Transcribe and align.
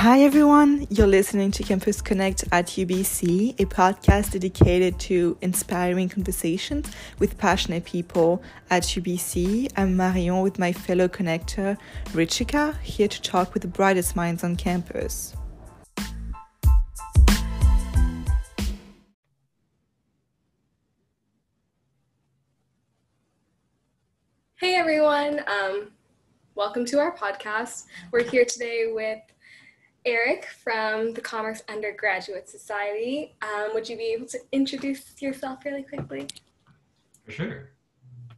Hi, 0.00 0.22
everyone. 0.22 0.86
You're 0.88 1.06
listening 1.06 1.50
to 1.50 1.62
Campus 1.62 2.00
Connect 2.00 2.44
at 2.52 2.68
UBC, 2.68 3.60
a 3.60 3.66
podcast 3.66 4.32
dedicated 4.32 4.98
to 5.00 5.36
inspiring 5.42 6.08
conversations 6.08 6.90
with 7.18 7.36
passionate 7.36 7.84
people 7.84 8.42
at 8.70 8.84
UBC. 8.84 9.70
I'm 9.76 9.98
Marion 9.98 10.40
with 10.40 10.58
my 10.58 10.72
fellow 10.72 11.06
connector, 11.06 11.76
Richika, 12.14 12.80
here 12.80 13.08
to 13.08 13.20
talk 13.20 13.52
with 13.52 13.60
the 13.60 13.68
brightest 13.68 14.16
minds 14.16 14.42
on 14.42 14.56
campus. 14.56 15.36
Hey, 24.54 24.76
everyone. 24.76 25.40
Um, 25.46 25.90
welcome 26.54 26.86
to 26.86 26.98
our 26.98 27.14
podcast. 27.14 27.84
We're 28.12 28.24
here 28.24 28.46
today 28.46 28.92
with 28.94 29.20
Eric 30.06 30.46
from 30.46 31.12
the 31.12 31.20
Commerce 31.20 31.62
Undergraduate 31.68 32.48
Society. 32.48 33.34
Um, 33.42 33.74
would 33.74 33.88
you 33.88 33.96
be 33.96 34.14
able 34.16 34.26
to 34.26 34.38
introduce 34.52 35.20
yourself 35.20 35.64
really 35.64 35.82
quickly? 35.82 36.26
For 37.24 37.32
sure. 37.32 37.70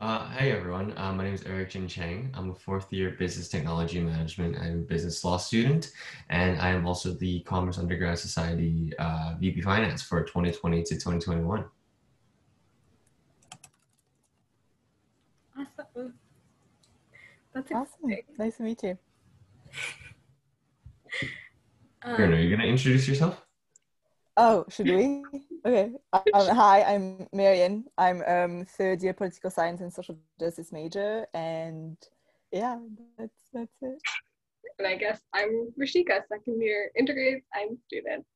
Uh, 0.01 0.29
hey 0.31 0.51
everyone, 0.51 0.93
uh, 0.97 1.13
my 1.13 1.23
name 1.23 1.35
is 1.35 1.45
Eric 1.45 1.71
Jin 1.71 1.87
Chang. 1.87 2.29
I'm 2.35 2.51
a 2.51 2.55
fourth 2.55 2.93
year 2.93 3.11
business 3.17 3.49
technology 3.49 4.01
management 4.01 4.57
and 4.57 4.89
business 4.89 5.23
law 5.25 5.37
student, 5.37 5.93
and 6.29 6.61
I 6.61 6.71
am 6.71 6.85
also 6.89 7.13
the 7.13 7.39
Commerce 7.41 7.79
Undergrad 7.79 8.19
Society 8.19 8.93
uh, 8.99 9.35
VP 9.39 9.61
Finance 9.61 10.03
for 10.03 10.25
2020 10.25 10.83
to 10.83 10.95
2021. 10.95 11.65
Awesome. 15.57 16.15
That's 17.55 17.71
Awesome. 17.71 18.11
exciting. 18.11 18.25
Nice 18.39 18.57
to 18.57 18.63
meet 18.65 18.83
you. 18.83 18.99
Um, 22.05 22.17
Karen, 22.17 22.35
are 22.35 22.41
you 22.41 22.55
gonna 22.55 22.69
introduce 22.69 23.07
yourself? 23.07 23.45
Oh, 24.37 24.65
should 24.69 24.87
we? 24.87 25.23
Okay. 25.65 25.93
Um, 26.35 26.57
hi, 26.57 26.83
I'm 26.83 27.29
Marian. 27.33 27.85
I'm 27.97 28.23
um, 28.27 28.67
third 28.67 29.03
year 29.03 29.13
political 29.13 29.51
science 29.51 29.81
and 29.81 29.93
social 29.93 30.19
justice 30.41 30.73
major, 30.73 31.27
and 31.35 31.97
yeah, 32.51 32.79
that's 33.19 33.49
that's 33.53 33.77
it. 33.83 34.01
and 34.79 34.89
I 34.89 34.97
guess 34.97 35.21
I'm 35.33 35.73
Rashika, 35.81 36.23
second 36.29 36.61
year 36.61 36.91
integrated 36.99 37.43
science 37.55 37.81
student. 37.87 38.27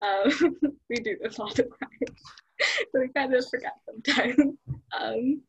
Um, 0.00 0.56
we 0.90 0.96
do 0.96 1.16
this 1.22 1.38
all 1.38 1.48
the 1.48 1.64
time, 1.64 2.16
so 2.92 3.00
we 3.00 3.08
kind 3.08 3.34
of 3.34 3.44
forget 3.50 3.74
sometimes. 3.84 4.56
Um, 4.98 5.42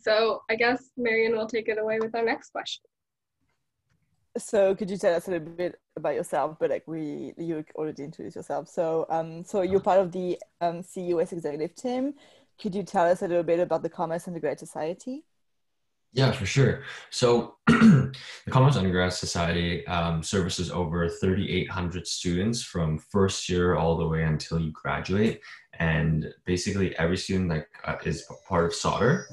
so 0.00 0.42
I 0.48 0.54
guess 0.54 0.90
Marion 0.96 1.36
will 1.36 1.48
take 1.48 1.68
it 1.68 1.78
away 1.78 1.98
with 2.00 2.14
our 2.14 2.24
next 2.24 2.50
question. 2.50 2.84
So 4.38 4.74
could 4.74 4.90
you 4.90 4.96
tell 4.96 5.14
us 5.14 5.28
a 5.28 5.32
little 5.32 5.46
bit 5.48 5.78
about 5.96 6.14
yourself? 6.14 6.56
But 6.58 6.70
like 6.70 6.84
we, 6.86 7.34
you 7.36 7.64
already 7.74 8.04
introduced 8.04 8.36
yourself. 8.36 8.68
So 8.68 9.06
um, 9.10 9.44
so 9.44 9.62
you're 9.62 9.80
part 9.80 10.00
of 10.00 10.12
the 10.12 10.38
um, 10.60 10.82
CUS 10.82 11.32
executive 11.32 11.74
team. 11.74 12.14
Could 12.60 12.74
you 12.74 12.82
tell 12.82 13.06
us 13.06 13.22
a 13.22 13.28
little 13.28 13.42
bit 13.42 13.60
about 13.60 13.82
the 13.82 13.90
Commerce 13.90 14.26
Undergrad 14.28 14.58
Society? 14.58 15.24
Yeah, 16.14 16.30
for 16.32 16.44
sure. 16.44 16.82
So 17.10 17.56
the 17.66 18.12
Commerce 18.50 18.76
Undergrad 18.76 19.14
Society 19.14 19.86
um, 19.86 20.22
services 20.22 20.70
over 20.70 21.08
3,800 21.08 22.06
students 22.06 22.62
from 22.62 22.98
first 22.98 23.48
year 23.48 23.76
all 23.76 23.96
the 23.96 24.06
way 24.06 24.22
until 24.22 24.60
you 24.60 24.72
graduate. 24.72 25.40
And 25.78 26.32
basically 26.44 26.96
every 26.98 27.16
student 27.16 27.48
like 27.48 27.68
uh, 27.86 27.96
is 28.04 28.26
part 28.46 28.66
of 28.66 28.74
Sauder 28.74 29.26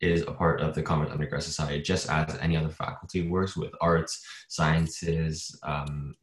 is 0.00 0.22
a 0.22 0.32
part 0.32 0.60
of 0.60 0.74
the 0.74 0.82
Commerce 0.82 1.10
Undergrad 1.10 1.42
Society, 1.42 1.82
just 1.82 2.08
as 2.08 2.36
any 2.38 2.56
other 2.56 2.70
faculty 2.70 3.28
works 3.28 3.56
with 3.56 3.72
arts, 3.80 4.24
sciences, 4.48 5.58
um, 5.62 6.14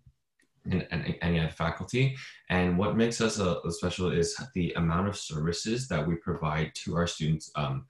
and, 0.69 0.87
and 0.91 1.15
any 1.21 1.39
other 1.39 1.51
faculty. 1.51 2.15
And 2.49 2.77
what 2.77 2.97
makes 2.97 3.21
us 3.21 3.39
a, 3.39 3.59
a 3.65 3.71
special 3.71 4.11
is 4.11 4.35
the 4.53 4.73
amount 4.73 5.07
of 5.07 5.17
services 5.17 5.87
that 5.87 6.05
we 6.05 6.15
provide 6.15 6.71
to 6.75 6.95
our 6.95 7.07
students 7.07 7.51
um, 7.55 7.85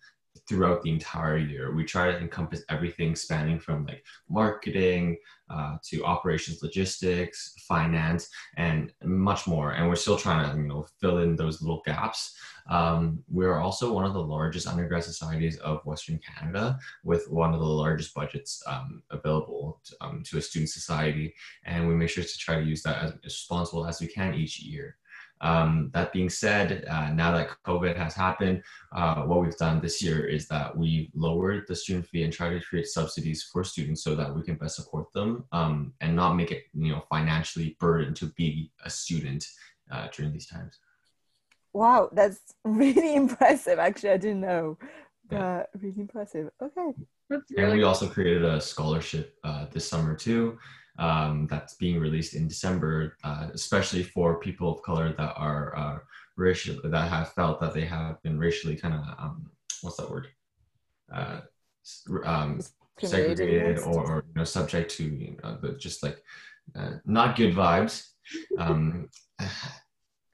throughout 0.48 0.82
the 0.82 0.92
entire 0.92 1.38
year. 1.38 1.74
We 1.74 1.84
try 1.84 2.12
to 2.12 2.18
encompass 2.18 2.64
everything 2.70 3.16
spanning 3.16 3.60
from 3.60 3.86
like 3.86 4.04
marketing 4.30 5.18
uh, 5.50 5.78
to 5.84 6.04
operations, 6.04 6.62
logistics, 6.62 7.54
finance, 7.68 8.30
and 8.58 8.92
much 9.04 9.48
more. 9.48 9.72
And 9.72 9.88
we're 9.88 9.96
still 9.96 10.18
trying 10.18 10.50
to, 10.50 10.58
you 10.58 10.68
know, 10.68 10.88
fill 11.00 11.20
in 11.20 11.36
those 11.36 11.62
little 11.62 11.82
gaps. 11.86 12.36
Um, 12.70 13.24
we're 13.30 13.60
also 13.60 13.94
one 13.94 14.06
of 14.06 14.14
the 14.14 14.22
largest 14.22 14.68
undergrad 14.68 15.04
societies 15.04 15.58
of 15.60 15.86
Western 15.86 16.20
Canada, 16.20 16.78
with 17.04 17.30
one 17.30 17.54
of 17.54 17.62
the 17.62 17.66
largest 17.66 18.14
budgets 18.14 18.62
um, 18.68 19.02
available 19.10 19.80
to, 19.86 19.96
um, 20.02 20.24
to 20.26 20.38
a 20.38 20.42
student 20.42 20.70
society, 20.70 21.34
and 21.64 21.88
we 21.88 21.96
make 21.96 22.10
sure 22.10 22.26
to 22.26 22.38
try 22.38 22.56
to 22.56 22.66
use 22.66 22.84
that 22.84 23.02
as 23.02 23.14
responsible 23.24 23.88
as 23.88 24.02
we 24.02 24.08
can 24.08 24.34
each 24.34 24.60
year. 24.60 24.98
Um, 25.42 25.92
that 25.94 26.14
being 26.14 26.30
said, 26.30 26.86
uh, 26.90 27.10
now 27.12 27.32
that 27.32 27.50
COVID 27.66 27.96
has 27.96 28.14
happened, 28.14 28.64
uh, 28.96 29.24
what 29.24 29.42
we've 29.42 29.58
done 29.58 29.80
this 29.80 30.02
year 30.02 30.26
is 30.26 30.48
that 30.48 30.76
we 30.76 31.12
lowered 31.14 31.66
the 31.68 31.76
student 31.76 32.08
fee 32.08 32.24
and 32.24 32.34
try 32.34 32.50
to 32.50 32.60
create 32.60 32.88
subsidies 32.88 33.44
for 33.44 33.64
students 33.64 34.04
so 34.04 34.16
that 34.16 34.34
we 34.36 34.44
can 34.44 34.56
best 34.56 34.76
support 34.78 35.12
them 35.14 35.46
um, 35.52 35.94
and 36.02 36.16
not 36.16 36.36
make 36.36 36.52
it, 36.52 36.64
you 36.74 36.92
know, 36.92 37.04
financially 37.10 37.78
burden 37.80 38.14
to 38.16 38.28
be 38.38 38.72
a 38.84 38.90
student 38.90 39.46
uh, 39.92 40.08
during 40.14 40.34
these 40.34 40.48
times. 40.48 40.80
Wow, 41.74 42.10
that's 42.12 42.40
really 42.64 43.16
impressive. 43.24 43.80
Actually, 43.80 44.12
I 44.12 44.18
didn't 44.18 44.42
know. 44.42 44.78
Yeah. 45.32 45.64
But 45.74 45.82
really 45.82 46.02
impressive. 46.02 46.50
Okay. 46.62 46.94
That's 47.30 47.52
And 47.58 47.74
we 47.74 47.84
also 47.84 48.08
created 48.08 48.46
a 48.46 48.62
scholarship 48.62 49.36
uh, 49.44 49.66
this 49.72 49.88
summer 49.88 50.16
too. 50.16 50.58
Um, 51.00 51.48
that's 51.48 51.76
being 51.76 52.00
released 52.00 52.34
in 52.34 52.48
December, 52.48 53.18
uh, 53.24 53.50
especially 53.54 54.02
for 54.02 54.40
people 54.40 54.74
of 54.74 54.82
color 54.82 55.14
that 55.14 55.34
are 55.36 55.78
uh, 55.78 56.00
racial 56.36 56.80
that 56.84 57.10
have 57.10 57.34
felt 57.34 57.60
that 57.60 57.74
they 57.74 57.86
have 57.86 58.22
been 58.24 58.40
racially 58.40 58.76
kind 58.76 58.94
of 58.96 59.02
um, 59.20 59.52
what's 59.82 59.98
that 59.98 60.10
word? 60.10 60.28
Uh, 61.14 61.42
um, 62.26 62.60
segregated 63.00 63.80
or, 63.80 64.12
or 64.12 64.26
you 64.28 64.34
know 64.36 64.44
subject 64.44 64.92
to 64.92 65.04
you 65.04 65.38
know 65.44 65.58
the, 65.62 65.74
just 65.74 66.04
like 66.04 66.24
uh, 66.76 66.94
not 67.06 67.36
good 67.36 67.54
vibes. 67.54 68.08
Um, 68.60 69.08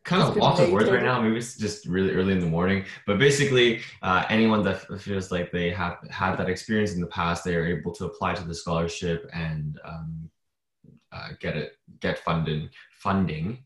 kind 0.03 0.24
of 0.24 0.35
lots 0.35 0.59
of 0.59 0.72
words 0.72 0.90
right 0.90 1.03
now. 1.03 1.22
Maybe 1.22 1.38
it's 1.38 1.56
just 1.56 1.85
really 1.85 2.12
early 2.12 2.34
in 2.34 2.40
the 2.40 2.47
morning. 2.47 2.85
But 3.06 3.19
basically, 3.19 3.81
uh, 4.01 4.25
anyone 4.30 4.63
that 4.63 5.00
feels 5.00 5.31
like 5.31 5.51
they 5.51 5.69
have 5.69 5.97
had 6.09 6.38
that 6.38 6.50
experience 6.50 6.94
in 6.94 7.01
the 7.01 7.07
past, 7.07 7.44
they 7.44 7.56
are 7.56 7.66
able 7.66 7.91
to 7.94 8.06
apply 8.06 8.34
to 8.34 8.44
the 8.44 8.56
scholarship 8.56 9.30
and 9.31 9.80
um, 9.85 10.30
uh, 11.13 11.29
get 11.40 11.56
it 11.56 11.74
get 12.00 12.18
funding 12.19 12.69
funding 12.91 13.63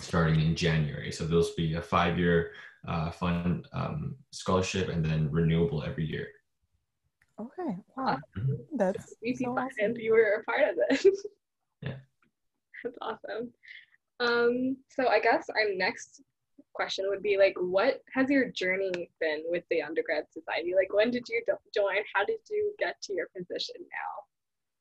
starting 0.00 0.40
in 0.40 0.54
January. 0.54 1.10
So 1.10 1.24
those 1.26 1.48
will 1.48 1.56
be 1.56 1.74
a 1.74 1.82
five 1.82 2.18
year 2.18 2.52
uh, 2.86 3.10
fund 3.10 3.66
um, 3.72 4.16
scholarship 4.30 4.88
and 4.88 5.04
then 5.04 5.30
renewable 5.30 5.82
every 5.82 6.06
year. 6.06 6.28
Okay. 7.40 7.76
Wow. 7.96 8.18
Mhm. 8.38 8.56
That's 8.76 9.14
VP 9.22 9.44
so 9.44 9.50
awesome. 9.58 9.96
You 9.96 10.12
were 10.12 10.40
a 10.40 10.44
part 10.44 10.68
of 10.70 10.76
this. 10.90 11.06
Yeah. 11.82 11.96
That's 12.82 12.96
awesome. 13.02 13.52
Um, 14.20 14.76
so 14.88 15.08
I 15.08 15.20
guess 15.20 15.48
our 15.50 15.74
next 15.76 16.22
question 16.72 17.04
would 17.08 17.22
be 17.22 17.36
like, 17.36 17.54
what 17.58 18.00
has 18.14 18.30
your 18.30 18.50
journey 18.50 19.10
been 19.20 19.42
with 19.50 19.64
the 19.70 19.82
undergrad 19.82 20.24
society? 20.32 20.72
Like, 20.74 20.92
when 20.92 21.10
did 21.10 21.24
you 21.28 21.42
do- 21.46 21.54
join? 21.74 22.02
How 22.14 22.24
did 22.24 22.38
you 22.50 22.72
get 22.78 23.00
to 23.02 23.12
your 23.12 23.28
position 23.36 23.76
now? 23.80 24.12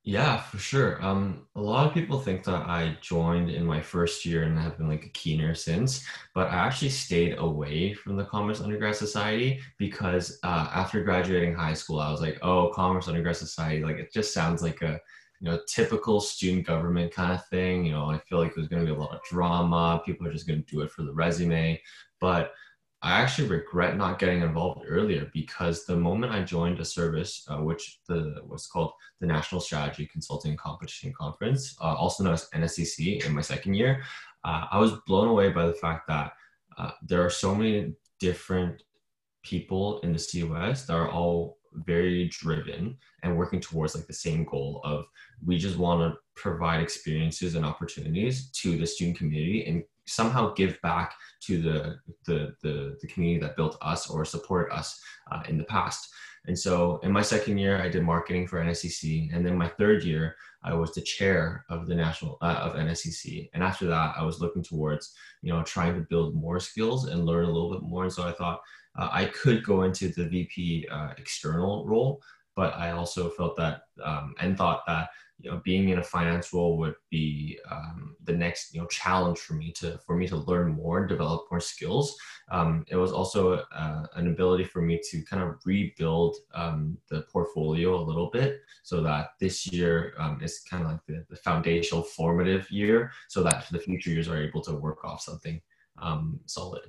Yeah, 0.08 0.40
for 0.40 0.60
sure. 0.60 1.04
Um, 1.04 1.48
a 1.56 1.62
lot 1.62 1.88
of 1.88 1.94
people 1.94 2.20
think 2.20 2.44
that 2.44 2.68
I 2.68 2.96
joined 3.02 3.50
in 3.50 3.66
my 3.66 3.82
first 3.82 4.24
year 4.24 4.44
and 4.44 4.58
have 4.60 4.78
been 4.78 4.88
like 4.88 5.04
a 5.06 5.10
keener 5.10 5.56
since, 5.56 6.06
but 6.36 6.48
I 6.52 6.58
actually 6.58 6.90
stayed 6.90 7.40
away 7.40 7.96
from 7.96 8.16
the 8.16 8.26
Commerce 8.26 8.62
Undergrad 8.62 8.96
Society 8.96 9.60
because 9.80 10.38
uh, 10.44 10.70
after 10.76 11.04
graduating 11.04 11.56
high 11.56 11.74
school, 11.74 12.00
I 12.00 12.12
was 12.12 12.22
like, 12.22 12.38
oh, 12.44 12.70
Commerce 12.76 13.08
Undergrad 13.08 13.36
Society, 13.36 13.84
like 13.84 13.98
it 13.98 14.14
just 14.14 14.32
sounds 14.32 14.62
like 14.62 14.84
a 14.84 15.00
you 15.42 15.50
know 15.50 15.60
typical 15.68 16.22
student 16.22 16.68
government 16.68 17.12
kind 17.12 17.34
of 17.34 17.44
thing. 17.48 17.84
You 17.84 17.94
know, 17.94 18.06
I 18.12 18.20
feel 18.20 18.38
like 18.38 18.54
there's 18.54 18.68
going 18.68 18.86
to 18.86 18.92
be 18.94 18.96
a 18.96 19.02
lot 19.02 19.16
of 19.16 19.24
drama. 19.24 20.04
People 20.06 20.28
are 20.28 20.32
just 20.34 20.48
going 20.48 20.64
to 20.64 20.72
do 20.72 20.82
it 20.82 20.92
for 20.92 21.02
the 21.02 21.14
resume, 21.14 21.82
but 22.22 22.52
I 23.02 23.22
actually 23.22 23.50
regret 23.50 23.98
not 23.98 24.20
getting 24.20 24.42
involved 24.42 24.86
earlier 24.88 25.30
because 25.34 25.86
the 25.86 25.96
moment 25.96 26.34
I 26.34 26.42
joined 26.44 26.80
a 26.80 26.86
service, 26.86 27.46
uh, 27.50 27.58
which 27.58 28.00
the 28.08 28.42
was 28.48 28.68
called 28.68 28.94
the 29.20 29.28
National 29.28 29.62
Strategy 29.62 30.08
Consulting 30.08 30.58
Competition 30.58 31.14
Conference, 31.14 31.76
uh, 31.82 31.94
also 31.94 32.24
known 32.24 32.34
as 32.34 32.50
NSCC, 32.50 33.26
in 33.26 33.34
my 33.34 33.42
second 33.42 33.76
year, 33.76 34.04
uh, 34.44 34.66
I 34.72 34.80
was 34.80 34.94
blown 35.08 35.28
away 35.28 35.50
by 35.50 35.68
the 35.68 35.74
fact 35.74 36.08
that 36.08 36.34
uh, 36.78 36.92
there 37.04 37.24
are 37.24 37.30
so 37.30 37.54
many 37.54 37.94
different 38.20 38.82
people 39.44 40.00
in 40.00 40.14
the 40.14 40.20
CUS 40.20 40.86
that 40.86 40.94
are 40.94 41.10
all 41.10 41.58
very 41.74 42.28
driven 42.30 42.98
and 43.24 43.38
working 43.38 43.60
towards 43.60 43.96
like 43.96 44.08
the 44.08 44.14
same 44.14 44.46
goal 44.46 44.82
of 44.84 45.06
we 45.46 45.58
just 45.58 45.78
want 45.78 46.00
to 46.02 46.18
provide 46.36 46.82
experiences 46.82 47.56
and 47.56 47.66
opportunities 47.66 48.50
to 48.52 48.78
the 48.78 48.88
student 48.88 49.18
community 49.18 49.66
and 49.66 49.84
somehow 50.06 50.54
give 50.54 50.80
back 50.82 51.14
to 51.42 51.62
the 51.62 51.98
the 52.26 52.56
the, 52.62 52.98
the 53.02 53.08
community 53.08 53.40
that 53.46 53.56
built 53.56 53.78
us 53.82 54.10
or 54.10 54.26
supported 54.26 54.74
us 54.74 55.00
uh, 55.32 55.44
in 55.50 55.58
the 55.58 55.64
past 55.66 56.10
And 56.48 56.58
so 56.58 57.00
in 57.04 57.12
my 57.12 57.22
second 57.22 57.58
year, 57.58 57.82
I 57.82 57.90
did 57.90 58.04
marketing 58.04 58.48
for 58.48 58.60
NSCC. 58.62 59.34
And 59.34 59.46
then 59.46 59.58
my 59.58 59.68
third 59.68 60.04
year, 60.04 60.36
I 60.64 60.74
was 60.74 60.94
the 60.94 61.02
chair 61.02 61.66
of 61.70 61.88
the 61.88 61.96
national 61.96 62.38
uh, 62.42 62.60
of 62.62 62.76
NSCC. 62.76 63.50
And 63.54 63.64
after 63.64 63.86
that, 63.88 64.16
I 64.18 64.24
was 64.24 64.42
looking 64.42 64.64
towards, 64.64 65.14
you 65.42 65.52
know, 65.52 65.64
trying 65.64 65.96
to 65.96 66.02
build 66.02 66.36
more 66.36 66.60
skills 66.60 67.06
and 67.06 67.26
learn 67.26 67.46
a 67.46 67.52
little 67.52 67.72
bit 67.72 67.84
more. 67.84 68.04
And 68.04 68.14
so 68.14 68.28
I 68.28 68.32
thought 68.32 68.62
uh, 68.98 69.10
I 69.12 69.26
could 69.26 69.64
go 69.64 69.84
into 69.84 70.10
the 70.10 70.28
VP 70.28 70.88
uh, 70.92 71.12
external 71.18 71.86
role, 71.88 72.22
but 72.56 72.74
I 72.76 72.92
also 72.92 73.30
felt 73.30 73.56
that 73.58 73.84
um, 74.04 74.36
and 74.40 74.58
thought 74.58 74.84
that 74.88 75.10
you 75.40 75.52
know 75.52 75.62
being 75.64 75.90
in 75.90 76.00
a 76.00 76.04
finance 76.04 76.54
role 76.54 76.78
would 76.78 76.96
be 77.10 77.60
um, 77.70 78.16
the 78.24 78.34
next 78.34 78.74
you 78.74 78.82
know 78.82 78.88
challenge 78.88 79.40
for 79.40 79.54
me 79.54 79.72
to 79.74 80.00
for 80.06 80.16
me 80.16 80.28
to 80.28 80.38
learn 80.38 80.72
more 80.72 81.00
and 81.00 81.10
develop 81.10 81.46
more 81.52 81.60
skills. 81.60 82.16
Um, 82.52 82.86
it 82.88 82.96
was 82.96 83.12
also 83.12 83.66
uh, 83.76 84.06
an 84.16 84.28
ability 84.28 84.64
for 84.64 84.82
me 84.82 85.02
to 85.10 85.24
kind 85.24 85.44
of 85.44 85.56
rebuild 85.66 86.38
um, 86.54 86.98
the 87.10 87.22
portfolio 87.24 87.96
a 87.96 88.04
little 88.04 88.30
bit 88.30 88.62
so 88.84 89.02
that 89.02 89.32
this 89.40 89.68
year 89.72 90.14
um, 90.20 90.40
is 90.42 90.60
kind 90.60 90.84
of 90.84 90.92
like 90.92 91.06
the, 91.08 91.26
the 91.30 91.36
foundational 91.36 92.04
formative 92.04 92.70
year 92.70 93.12
so 93.28 93.42
that 93.42 93.66
the 93.72 93.80
future 93.80 94.12
years 94.12 94.30
are 94.30 94.42
able 94.42 94.62
to 94.62 94.74
work 94.74 95.04
off 95.04 95.22
something 95.22 95.60
um, 96.02 96.40
solid 96.46 96.84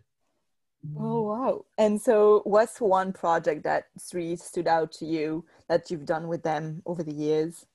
Oh 0.99 1.23
wow! 1.23 1.65
And 1.79 2.01
so, 2.01 2.43
what's 2.45 2.81
one 2.81 3.13
project 3.13 3.65
that 3.65 3.87
really 4.13 4.37
stood 4.37 4.69
out 4.69 4.93
to 4.93 5.07
you 5.07 5.45
that 5.69 5.91
you've 5.91 6.07
done 6.07 6.29
with 6.29 6.43
them 6.43 6.83
over 6.87 7.03
the 7.03 7.13
years? 7.15 7.67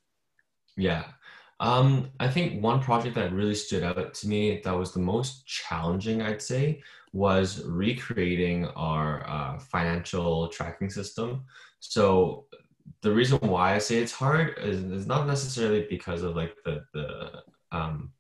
Yeah. 0.77 1.05
Um, 1.59 2.09
I 2.19 2.27
think 2.27 2.63
one 2.63 2.81
project 2.81 3.13
that 3.15 3.31
really 3.31 3.53
stood 3.53 3.83
out 3.83 4.15
to 4.15 4.27
me 4.27 4.61
that 4.63 4.71
was 4.71 4.93
the 4.93 4.99
most 4.99 5.45
challenging, 5.45 6.21
I'd 6.21 6.41
say, 6.41 6.81
was 7.13 7.63
recreating 7.65 8.65
our 8.75 9.27
uh, 9.29 9.59
financial 9.59 10.47
tracking 10.47 10.89
system. 10.89 11.43
So 11.79 12.45
the 13.01 13.11
reason 13.11 13.37
why 13.41 13.75
I 13.75 13.77
say 13.77 13.97
it's 13.97 14.11
hard 14.11 14.57
is, 14.57 14.83
is 14.83 15.05
not 15.05 15.27
necessarily 15.27 15.85
because 15.89 16.23
of 16.23 16.35
like 16.35 16.55
the 16.65 16.83
the 16.93 17.43
um, 17.71 18.11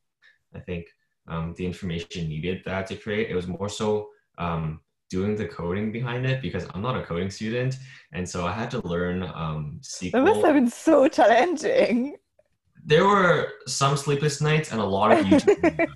I 0.53 0.59
think 0.59 0.87
um, 1.27 1.53
the 1.57 1.65
information 1.65 2.29
needed 2.29 2.61
that 2.65 2.87
to 2.87 2.95
create. 2.95 3.29
It 3.29 3.35
was 3.35 3.47
more 3.47 3.69
so 3.69 4.09
um, 4.37 4.79
doing 5.09 5.35
the 5.35 5.47
coding 5.47 5.91
behind 5.91 6.25
it 6.25 6.41
because 6.41 6.65
I'm 6.73 6.81
not 6.81 6.97
a 6.97 7.03
coding 7.03 7.29
student, 7.29 7.77
and 8.13 8.27
so 8.27 8.45
I 8.45 8.53
had 8.53 8.71
to 8.71 8.87
learn 8.87 9.23
um, 9.23 9.79
SQL. 9.81 10.11
That 10.11 10.23
must 10.23 10.45
have 10.45 10.55
been 10.55 10.69
so 10.69 11.07
challenging 11.07 12.15
there 12.85 13.05
were 13.05 13.53
some 13.67 13.97
sleepless 13.97 14.41
nights 14.41 14.71
and 14.71 14.81
a 14.81 14.85
lot 14.85 15.11
of 15.11 15.25
YouTube 15.25 15.61
videos. 15.61 15.87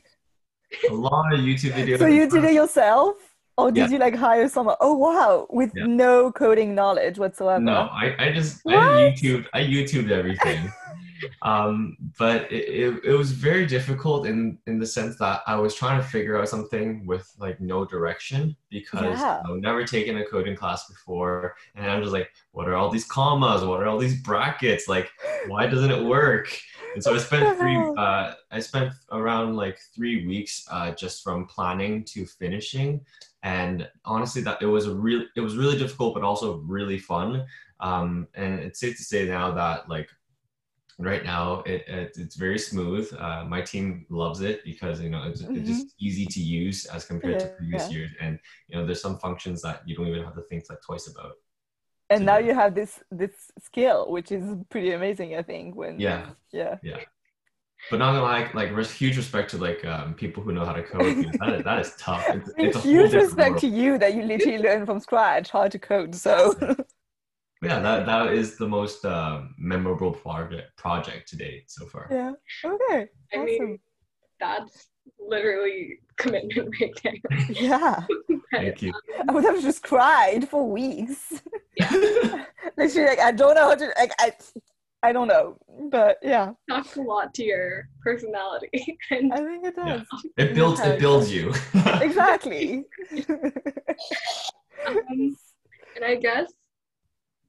a 0.90 0.94
lot 0.94 1.34
of 1.34 1.40
YouTube 1.40 1.72
videos. 1.72 2.00
So 2.00 2.08
you 2.08 2.30
did 2.30 2.44
it 2.44 2.54
yourself? 2.54 3.18
Or 3.58 3.72
did 3.72 3.86
yeah. 3.86 3.90
you 3.92 3.98
like 4.00 4.16
hire 4.16 4.50
someone? 4.50 4.76
Oh 4.82 4.96
wow, 4.98 5.48
with 5.50 5.72
yeah. 5.76 5.86
no 5.86 6.30
coding 6.30 6.76
knowledge 6.76 7.18
whatsoever. 7.18 7.62
No, 7.62 7.88
I, 7.90 8.14
I 8.20 8.32
just 8.34 8.60
what? 8.64 8.76
I 8.76 9.14
YouTube 9.14 9.46
I 9.54 9.62
YouTubed 9.62 10.12
everything. 10.12 10.70
Um, 11.42 11.98
but 12.18 12.51
it, 12.51 12.66
it, 12.69 13.06
it, 13.06 13.13
was 13.13 13.31
very 13.31 13.66
difficult 13.66 14.25
in 14.25 14.57
in 14.68 14.80
the 14.80 14.86
sense 14.86 15.18
that 15.18 15.42
I 15.48 15.56
was 15.56 15.75
trying 15.75 16.01
to 16.01 16.07
figure 16.07 16.39
out 16.39 16.50
something 16.50 17.06
with 17.06 17.31
like 17.39 17.60
no 17.60 17.86
direction 17.86 18.56
because 18.69 19.19
yeah. 19.19 19.42
I've 19.45 19.57
never 19.57 19.86
taken 19.86 20.18
a 20.18 20.25
coding 20.25 20.56
class 20.56 20.88
before, 20.88 21.56
and 21.75 21.89
I'm 21.89 22.01
just 22.01 22.13
like, 22.13 22.30
what 22.51 22.68
are 22.68 22.75
all 22.75 22.89
these 22.89 23.06
commas? 23.06 23.63
What 23.63 23.81
are 23.81 23.88
all 23.88 23.98
these 23.98 24.22
brackets? 24.22 24.88
Like, 24.88 25.10
why 25.48 25.68
doesn't 25.68 25.92
it 25.92 26.04
work? 26.04 26.50
And 26.94 27.04
so 27.04 27.13
I 27.13 27.18
spent 27.18 27.57
three. 27.60 27.77
Uh, 27.77 28.33
I 28.51 28.60
spent 28.60 28.94
around 29.12 29.56
like 29.56 29.80
three 29.94 30.25
weeks 30.25 30.66
uh, 30.72 30.92
just 30.92 31.24
from 31.24 31.45
planning 31.45 32.04
to 32.06 32.25
finishing, 32.25 33.01
and 33.44 33.88
honestly, 34.06 34.42
that 34.44 34.62
it 34.62 34.66
was 34.66 34.88
a 34.88 34.95
really 34.95 35.27
it 35.36 35.42
was 35.42 35.57
really 35.57 35.77
difficult, 35.77 36.13
but 36.13 36.24
also 36.24 36.57
really 36.60 36.98
fun. 36.98 37.45
Um, 37.80 38.27
and 38.36 38.60
it's 38.60 38.80
safe 38.80 38.98
to 38.98 39.04
say 39.04 39.27
now 39.27 39.51
that 39.51 39.89
like 39.89 40.10
right 40.97 41.25
now 41.25 41.62
it, 41.65 41.83
it, 41.88 42.12
it's 42.15 42.36
very 42.36 42.57
smooth 42.57 43.12
uh, 43.19 43.44
my 43.45 43.62
team 43.62 44.06
loves 44.09 44.42
it 44.42 44.63
because 44.63 45.01
you 45.01 45.09
know 45.09 45.24
it's, 45.24 45.42
mm-hmm. 45.42 45.57
it's 45.57 45.68
just 45.68 45.94
easy 46.00 46.25
to 46.25 46.39
use 46.39 46.86
as 46.86 47.06
compared 47.06 47.39
to 47.39 47.47
previous 47.57 47.89
yeah. 47.89 47.97
years 47.97 48.12
and 48.21 48.39
you 48.69 48.77
know 48.77 48.86
there's 48.86 49.01
some 49.01 49.18
functions 49.18 49.62
that 49.62 49.81
you 49.86 49.95
don't 49.95 50.07
even 50.07 50.24
have 50.24 50.36
to 50.36 50.42
think 50.44 50.63
like 50.69 50.81
twice 50.81 51.07
about 51.07 51.33
and 52.09 52.19
so, 52.19 52.25
now 52.25 52.38
you 52.38 52.53
have 52.53 52.74
this 52.75 53.03
this 53.12 53.51
skill 53.59 54.09
which 54.09 54.31
is 54.31 54.56
pretty 54.69 54.92
amazing 54.92 55.36
i 55.36 55.42
think 55.42 55.75
when 55.75 56.00
yeah 56.00 56.30
yeah 56.53 56.77
yeah 56.81 57.00
but 57.91 57.98
not 57.98 58.13
gonna 58.13 58.24
lie, 58.24 58.50
like 58.53 58.88
huge 58.88 59.15
respect 59.15 59.51
to 59.51 59.57
like 59.57 59.86
um, 59.86 60.15
people 60.15 60.41
who 60.41 60.51
know 60.51 60.65
how 60.65 60.74
to 60.74 60.81
code. 60.81 61.31
That 61.39 61.53
is, 61.53 61.63
that 61.63 61.80
is 61.80 61.94
tough. 62.00 62.25
It's, 62.30 62.50
it's 62.57 62.83
huge 62.83 63.13
respect 63.13 63.59
to 63.59 63.68
you 63.68 64.00
that 64.00 64.15
you 64.15 64.24
literally 64.24 64.57
learn 64.57 64.86
from 64.86 65.00
scratch 65.00 65.51
how 65.51 65.68
to 65.68 65.77
code. 65.77 66.15
So 66.15 66.56
yeah, 67.62 67.80
that 67.80 68.06
that 68.06 68.34
is 68.34 68.57
the 68.57 68.68
most 68.68 69.06
uh, 69.06 69.42
memorable 69.57 70.12
project 70.12 70.75
project 70.78 71.30
to 71.30 71.38
date 71.38 71.63
so 71.68 71.86
far. 71.86 72.07
Yeah. 72.12 72.31
Okay. 72.63 73.07
I 73.34 73.38
awesome. 73.38 73.46
mean, 73.46 73.80
that's 74.40 74.88
literally 75.19 76.00
commitment 76.18 76.74
right 76.81 76.94
there. 77.04 77.13
Yeah. 77.50 78.04
Thank 78.52 78.81
you. 78.81 78.94
I 79.28 79.31
would 79.31 79.44
have 79.44 79.62
just 79.62 79.84
cried 79.84 80.50
for 80.50 80.69
weeks. 80.69 81.42
Yeah. 81.78 82.46
literally, 82.78 83.10
like 83.10 83.19
I 83.19 83.31
don't 83.31 83.56
know 83.56 83.69
how 83.69 83.75
to 83.75 83.94
like 83.98 84.13
I. 84.19 84.34
I 85.04 85.12
don't 85.12 85.28
know, 85.28 85.56
but 85.92 86.18
yeah. 86.24 86.54
Talks 86.68 86.96
a 86.96 87.01
lot 87.01 87.31
to 87.36 87.44
your 87.44 87.88
personality. 88.04 88.98
And 89.12 89.31
I 89.31 89.38
think 89.38 89.63
it 89.63 89.75
does. 89.75 90.01
Yeah. 90.36 90.46
It 90.46 90.56
builds. 90.56 90.80
It 90.80 91.00
builds 91.00 91.31
you. 91.31 91.54
exactly. 92.01 92.86
um, 94.88 95.38
and 95.96 96.04
I 96.04 96.16
guess 96.16 96.51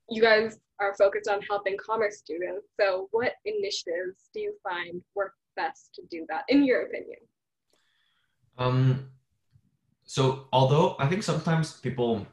you 0.09 0.23
guys 0.23 0.59
are 0.81 0.95
focused 0.97 1.29
on 1.29 1.41
helping 1.43 1.77
commerce 1.77 2.19
students. 2.19 2.67
So, 2.79 3.09
what 3.13 3.33
initiatives 3.45 4.29
do 4.35 4.41
you 4.41 4.55
find 4.63 5.03
work 5.15 5.33
best 5.57 5.95
to 5.95 6.03
do 6.11 6.27
that, 6.29 6.45
in 6.49 6.65
your 6.65 6.83
opinion? 6.83 7.19
Um, 8.59 9.11
so, 10.05 10.47
although 10.53 10.97
I 10.99 11.09
think 11.09 11.23
sometimes 11.23 11.81
people 11.81 12.27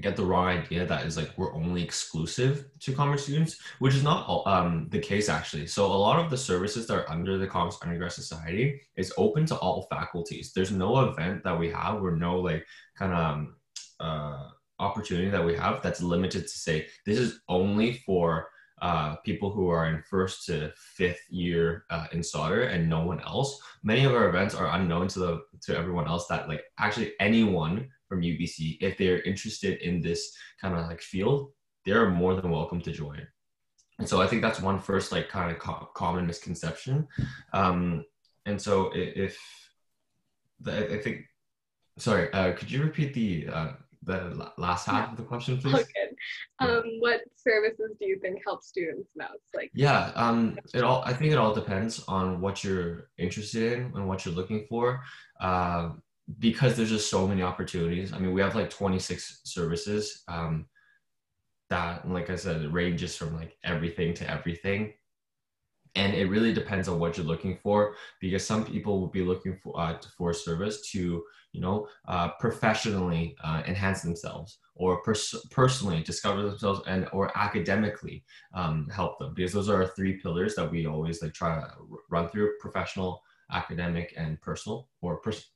get 0.00 0.16
the 0.16 0.24
wrong 0.24 0.46
idea 0.46 0.86
that 0.86 1.04
is 1.04 1.16
like 1.16 1.30
we're 1.36 1.54
only 1.54 1.82
exclusive 1.82 2.66
to 2.80 2.92
commerce 2.92 3.24
students, 3.24 3.58
which 3.80 3.94
is 3.94 4.02
not 4.02 4.46
um, 4.46 4.86
the 4.90 4.98
case 4.98 5.28
actually. 5.28 5.66
So 5.66 5.86
a 5.86 5.92
lot 5.92 6.22
of 6.24 6.30
the 6.30 6.36
services 6.36 6.86
that 6.86 6.94
are 6.94 7.10
under 7.10 7.36
the 7.36 7.46
Commerce 7.46 7.78
Undergrad 7.82 8.12
Society 8.12 8.80
is 8.96 9.12
open 9.16 9.46
to 9.46 9.56
all 9.56 9.86
faculties. 9.90 10.52
There's 10.54 10.70
no 10.70 11.00
event 11.00 11.42
that 11.44 11.58
we 11.58 11.70
have 11.70 12.02
or 12.02 12.12
no 12.16 12.38
like 12.38 12.64
kind 12.96 13.12
of 13.12 13.18
um, 13.18 13.56
uh, 13.98 14.48
opportunity 14.78 15.28
that 15.28 15.44
we 15.44 15.54
have 15.54 15.82
that's 15.82 16.02
limited 16.02 16.42
to 16.42 16.48
say 16.48 16.86
this 17.04 17.18
is 17.18 17.40
only 17.48 17.94
for 17.94 18.48
uh, 18.80 19.16
people 19.16 19.50
who 19.50 19.68
are 19.68 19.88
in 19.88 20.02
first 20.02 20.46
to 20.46 20.72
fifth 20.76 21.20
year 21.30 21.84
uh, 21.90 22.06
in 22.12 22.22
Sauder 22.22 22.64
and 22.64 22.88
no 22.88 23.04
one 23.04 23.20
else. 23.20 23.60
Many 23.82 24.04
of 24.04 24.14
our 24.14 24.28
events 24.28 24.54
are 24.54 24.76
unknown 24.78 25.08
to 25.08 25.18
the 25.18 25.42
to 25.62 25.76
everyone 25.76 26.06
else. 26.06 26.26
That 26.28 26.48
like 26.48 26.62
actually 26.78 27.12
anyone 27.18 27.88
from 28.08 28.22
UBC, 28.22 28.78
if 28.80 28.96
they're 28.96 29.20
interested 29.22 29.80
in 29.80 30.00
this 30.00 30.32
kind 30.60 30.76
of 30.76 30.86
like 30.86 31.00
field, 31.00 31.50
they're 31.84 32.10
more 32.10 32.34
than 32.34 32.50
welcome 32.50 32.80
to 32.82 32.92
join. 32.92 33.26
And 33.98 34.08
so 34.08 34.22
I 34.22 34.26
think 34.26 34.42
that's 34.42 34.60
one 34.60 34.78
first 34.78 35.10
like 35.10 35.28
kind 35.28 35.50
of 35.50 35.58
co- 35.58 35.90
common 35.94 36.26
misconception. 36.26 37.08
Um, 37.52 38.04
and 38.46 38.60
so 38.60 38.92
if 38.94 39.38
the, 40.60 40.94
I 40.94 40.98
think, 40.98 41.24
sorry, 41.98 42.32
uh, 42.32 42.52
could 42.52 42.70
you 42.70 42.82
repeat 42.82 43.12
the 43.12 43.48
uh, 43.52 43.72
the 44.08 44.50
last 44.56 44.86
half 44.86 45.12
of 45.12 45.16
the 45.16 45.22
question, 45.22 45.58
please? 45.62 45.74
Okay. 45.74 46.08
Um, 46.60 46.82
what 46.98 47.20
services 47.36 47.92
do 48.00 48.06
you 48.06 48.18
think 48.18 48.40
help 48.44 48.62
students 48.62 49.10
most? 49.16 49.54
Like 49.54 49.70
yeah, 49.74 50.10
um, 50.16 50.58
it 50.74 50.82
all. 50.82 51.02
I 51.04 51.12
think 51.12 51.32
it 51.32 51.38
all 51.38 51.54
depends 51.54 52.04
on 52.08 52.40
what 52.40 52.64
you're 52.64 53.10
interested 53.18 53.74
in 53.74 53.92
and 53.94 54.08
what 54.08 54.24
you're 54.24 54.34
looking 54.34 54.66
for. 54.68 55.02
Uh, 55.40 55.90
because 56.40 56.76
there's 56.76 56.90
just 56.90 57.10
so 57.10 57.26
many 57.26 57.42
opportunities. 57.42 58.12
I 58.12 58.18
mean, 58.18 58.34
we 58.34 58.42
have 58.42 58.54
like 58.54 58.68
26 58.68 59.40
services. 59.44 60.24
Um, 60.28 60.66
that, 61.70 62.08
like 62.08 62.30
I 62.30 62.36
said, 62.36 62.62
it 62.62 62.72
ranges 62.72 63.16
from 63.16 63.34
like 63.34 63.56
everything 63.64 64.14
to 64.14 64.30
everything 64.30 64.92
and 65.94 66.14
it 66.14 66.26
really 66.26 66.52
depends 66.52 66.88
on 66.88 66.98
what 66.98 67.16
you're 67.16 67.26
looking 67.26 67.56
for 67.56 67.94
because 68.20 68.46
some 68.46 68.64
people 68.64 69.00
will 69.00 69.08
be 69.08 69.22
looking 69.22 69.58
for 69.62 69.78
uh, 69.80 69.96
for 70.16 70.32
service 70.32 70.90
to 70.90 71.22
you 71.52 71.60
know 71.60 71.88
uh, 72.06 72.28
professionally 72.40 73.36
uh, 73.42 73.62
enhance 73.66 74.02
themselves 74.02 74.58
or 74.74 75.02
pers- 75.02 75.46
personally 75.50 76.02
discover 76.02 76.42
themselves 76.42 76.80
and 76.86 77.08
or 77.12 77.36
academically 77.36 78.24
um, 78.54 78.88
help 78.94 79.18
them 79.18 79.32
because 79.34 79.52
those 79.52 79.68
are 79.68 79.82
our 79.82 79.88
three 79.88 80.18
pillars 80.18 80.54
that 80.54 80.70
we 80.70 80.86
always 80.86 81.22
like 81.22 81.32
try 81.32 81.60
to 81.60 81.70
run 82.10 82.28
through 82.28 82.52
professional 82.60 83.22
academic 83.52 84.12
and 84.16 84.40
personal 84.40 84.88
or 85.00 85.18
pers- 85.18 85.52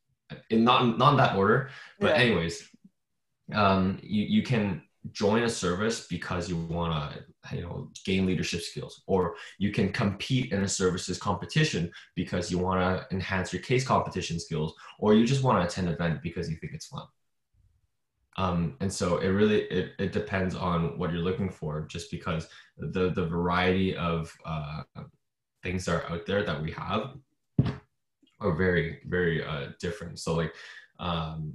in 0.51 0.65
not 0.65 0.99
not 0.99 1.11
in 1.11 1.17
that 1.17 1.37
order 1.37 1.69
but 2.01 2.17
yeah. 2.17 2.23
anyways 2.23 2.69
um, 3.55 3.99
you, 4.03 4.25
you 4.25 4.43
can 4.43 4.83
join 5.11 5.43
a 5.43 5.49
service 5.49 6.07
because 6.07 6.49
you 6.49 6.57
want 6.57 6.93
to 6.93 7.25
you 7.51 7.63
know 7.63 7.91
gain 8.05 8.25
leadership 8.25 8.61
skills 8.61 9.03
or 9.07 9.35
you 9.59 9.73
can 9.73 9.91
compete 9.91 10.53
in 10.53 10.63
a 10.63 10.69
services 10.69 11.19
competition 11.19 11.91
because 12.15 12.51
you 12.51 12.59
want 12.59 12.81
to 12.81 13.15
enhance 13.15 13.53
your 13.53 13.63
case 13.63 13.85
competition 13.85 14.39
skills 14.39 14.75
or 14.99 15.15
you 15.15 15.27
just 15.27 15.43
want 15.43 15.59
to 15.59 15.67
attend 15.67 15.89
an 15.89 15.95
event 15.95 16.23
because 16.23 16.49
you 16.49 16.57
think 16.57 16.73
it's 16.73 16.87
fun. 16.87 17.05
Um, 18.37 18.77
and 18.81 18.91
so 18.91 19.19
it 19.19 19.29
really 19.29 19.63
it, 19.63 19.93
it 19.99 20.13
depends 20.13 20.55
on 20.55 20.99
what 20.99 21.13
you're 21.13 21.21
looking 21.21 21.51
for 21.51 21.83
just 21.83 22.11
because 22.11 22.49
the 22.79 23.11
the 23.11 23.27
variety 23.27 23.95
of 23.97 24.35
uh, 24.45 24.83
things 25.63 25.85
that 25.85 25.95
are 25.97 26.11
out 26.11 26.27
there 26.27 26.43
that 26.43 26.63
we 26.63 26.71
have 26.73 27.17
are 28.41 28.55
very 28.55 29.01
very 29.07 29.45
uh, 29.45 29.69
different. 29.81 30.19
So 30.19 30.35
like 30.35 30.55
um, 30.99 31.55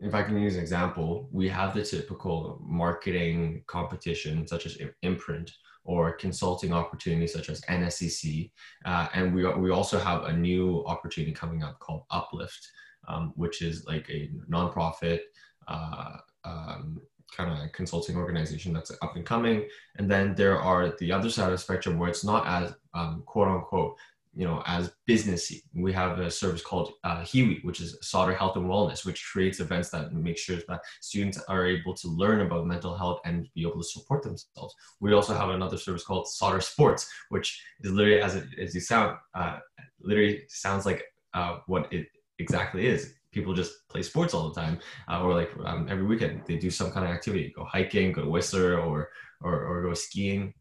if 0.00 0.14
I 0.14 0.22
can 0.22 0.40
use 0.40 0.54
an 0.54 0.60
example, 0.60 1.28
we 1.32 1.48
have 1.48 1.74
the 1.74 1.82
typical 1.82 2.60
marketing 2.62 3.64
competition 3.66 4.46
such 4.46 4.66
as 4.66 4.78
Imprint 5.02 5.50
or 5.84 6.12
consulting 6.12 6.72
opportunities 6.72 7.32
such 7.32 7.48
as 7.48 7.60
NSCC. 7.62 8.50
Uh, 8.84 9.08
and 9.14 9.34
we, 9.34 9.46
we 9.54 9.70
also 9.70 9.98
have 9.98 10.24
a 10.24 10.32
new 10.32 10.84
opportunity 10.86 11.32
coming 11.32 11.62
up 11.62 11.78
called 11.80 12.04
Uplift, 12.10 12.68
um, 13.08 13.32
which 13.36 13.62
is 13.62 13.86
like 13.86 14.08
a 14.10 14.30
nonprofit 14.48 15.20
uh, 15.66 16.18
um, 16.44 17.00
kind 17.36 17.50
of 17.50 17.72
consulting 17.72 18.16
organization 18.16 18.72
that's 18.72 18.92
up 19.02 19.16
and 19.16 19.26
coming. 19.26 19.66
And 19.96 20.10
then 20.10 20.34
there 20.34 20.60
are 20.60 20.94
the 20.98 21.10
other 21.10 21.30
side 21.30 21.46
of 21.46 21.52
the 21.52 21.58
spectrum 21.58 21.98
where 21.98 22.08
it's 22.08 22.24
not 22.24 22.46
as 22.46 22.74
um, 22.94 23.22
quote 23.26 23.48
unquote 23.48 23.96
you 24.38 24.46
know, 24.46 24.62
as 24.66 24.92
businessy. 25.10 25.62
We 25.74 25.92
have 25.94 26.20
a 26.20 26.30
service 26.30 26.62
called 26.62 26.92
uh, 27.02 27.24
which 27.62 27.80
is 27.80 27.98
Sauder 28.02 28.32
Health 28.32 28.54
and 28.56 28.66
Wellness, 28.66 29.04
which 29.04 29.28
creates 29.32 29.58
events 29.58 29.90
that 29.90 30.12
make 30.12 30.38
sure 30.38 30.58
that 30.68 30.80
students 31.00 31.42
are 31.48 31.66
able 31.66 31.92
to 31.94 32.06
learn 32.06 32.42
about 32.42 32.64
mental 32.64 32.96
health 32.96 33.18
and 33.24 33.48
be 33.56 33.62
able 33.62 33.78
to 33.78 33.88
support 33.88 34.22
themselves. 34.22 34.76
We 35.00 35.12
also 35.12 35.34
have 35.34 35.48
another 35.48 35.76
service 35.76 36.04
called 36.04 36.28
Sauder 36.28 36.60
Sports, 36.60 37.10
which 37.30 37.60
is 37.80 37.90
literally 37.90 38.20
as 38.20 38.36
it 38.36 38.44
as 38.60 38.76
you 38.76 38.80
sound, 38.80 39.16
uh, 39.34 39.58
literally 40.00 40.44
sounds 40.48 40.86
like 40.86 41.02
uh, 41.34 41.58
what 41.66 41.92
it 41.92 42.06
exactly 42.38 42.86
is. 42.86 43.14
People 43.32 43.54
just 43.54 43.88
play 43.88 44.02
sports 44.02 44.34
all 44.34 44.50
the 44.50 44.60
time, 44.60 44.78
uh, 45.10 45.20
or 45.20 45.34
like 45.34 45.50
um, 45.64 45.88
every 45.90 46.06
weekend 46.06 46.42
they 46.46 46.58
do 46.58 46.70
some 46.70 46.92
kind 46.92 47.04
of 47.04 47.10
activity, 47.12 47.52
go 47.56 47.64
hiking, 47.64 48.12
go 48.12 48.22
to 48.22 48.30
Whistler, 48.30 48.78
or 48.78 49.10
or, 49.40 49.64
or 49.64 49.82
go 49.82 49.94
skiing. 49.94 50.54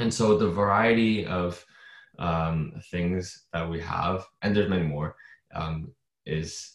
And 0.00 0.12
so 0.12 0.36
the 0.36 0.50
variety 0.50 1.24
of 1.24 1.64
um, 2.18 2.72
things 2.90 3.46
that 3.52 3.68
we 3.68 3.80
have, 3.80 4.24
and 4.42 4.56
there's 4.56 4.70
many 4.70 4.86
more, 4.86 5.16
um, 5.54 5.92
is 6.24 6.72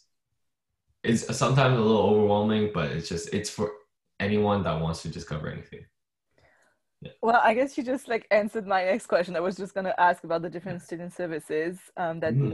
is 1.04 1.26
sometimes 1.36 1.78
a 1.78 1.82
little 1.82 2.02
overwhelming, 2.02 2.72
but 2.74 2.92
it's 2.92 3.10
just 3.10 3.34
it's 3.34 3.50
for 3.50 3.72
anyone 4.20 4.64
that 4.64 4.80
wants 4.80 5.02
to 5.02 5.10
discover 5.10 5.50
anything. 5.50 5.86
Yeah. 7.02 7.12
Well, 7.24 7.42
I 7.44 7.56
guess 7.56 7.76
you 7.78 7.84
just 7.84 8.08
like 8.08 8.28
answered 8.30 8.68
my 8.68 8.84
next 8.86 9.08
question. 9.08 9.36
I 9.36 9.40
was 9.40 9.58
just 9.58 9.74
gonna 9.74 9.96
ask 9.98 10.24
about 10.24 10.44
the 10.44 10.50
different 10.50 10.84
student 10.84 11.12
services 11.12 11.80
um, 11.98 12.20
that 12.20 12.36
mm-hmm. 12.36 12.50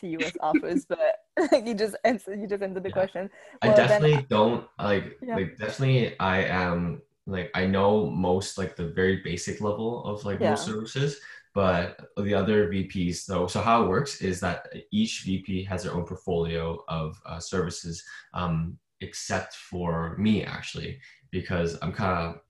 the 0.00 0.16
CUS 0.18 0.32
offers, 0.40 0.86
but 0.86 1.16
like, 1.52 1.66
you 1.66 1.74
just 1.74 1.96
answered 2.04 2.40
you 2.40 2.46
just 2.46 2.62
answered 2.62 2.82
the 2.82 2.88
yeah. 2.88 2.94
question. 2.94 3.30
Well, 3.62 3.72
I 3.72 3.76
definitely 3.76 4.14
then, 4.14 4.26
don't 4.30 4.66
like 4.78 5.18
yeah. 5.20 5.36
like 5.36 5.58
definitely 5.58 6.18
I 6.18 6.44
am 6.44 7.02
like 7.26 7.50
I 7.54 7.66
know 7.66 8.10
most 8.10 8.56
like 8.56 8.74
the 8.74 8.88
very 8.88 9.16
basic 9.16 9.60
level 9.60 10.04
of 10.06 10.24
like 10.24 10.40
most 10.40 10.64
services, 10.64 11.20
but 11.54 12.00
the 12.16 12.34
other 12.34 12.68
VPs, 12.68 13.16
so 13.16 13.46
so 13.46 13.60
how 13.60 13.84
it 13.84 13.88
works 13.88 14.20
is 14.22 14.40
that 14.40 14.68
each 14.92 15.22
VP 15.24 15.64
has 15.64 15.82
their 15.82 15.94
own 15.94 16.04
portfolio 16.04 16.82
of 16.88 17.20
uh, 17.26 17.40
services, 17.40 18.02
um, 18.34 18.78
except 19.00 19.54
for 19.54 20.16
me 20.16 20.44
actually, 20.44 21.00
because 21.30 21.76
I'm 21.82 21.92
kind 21.92 22.36
of 22.36 22.40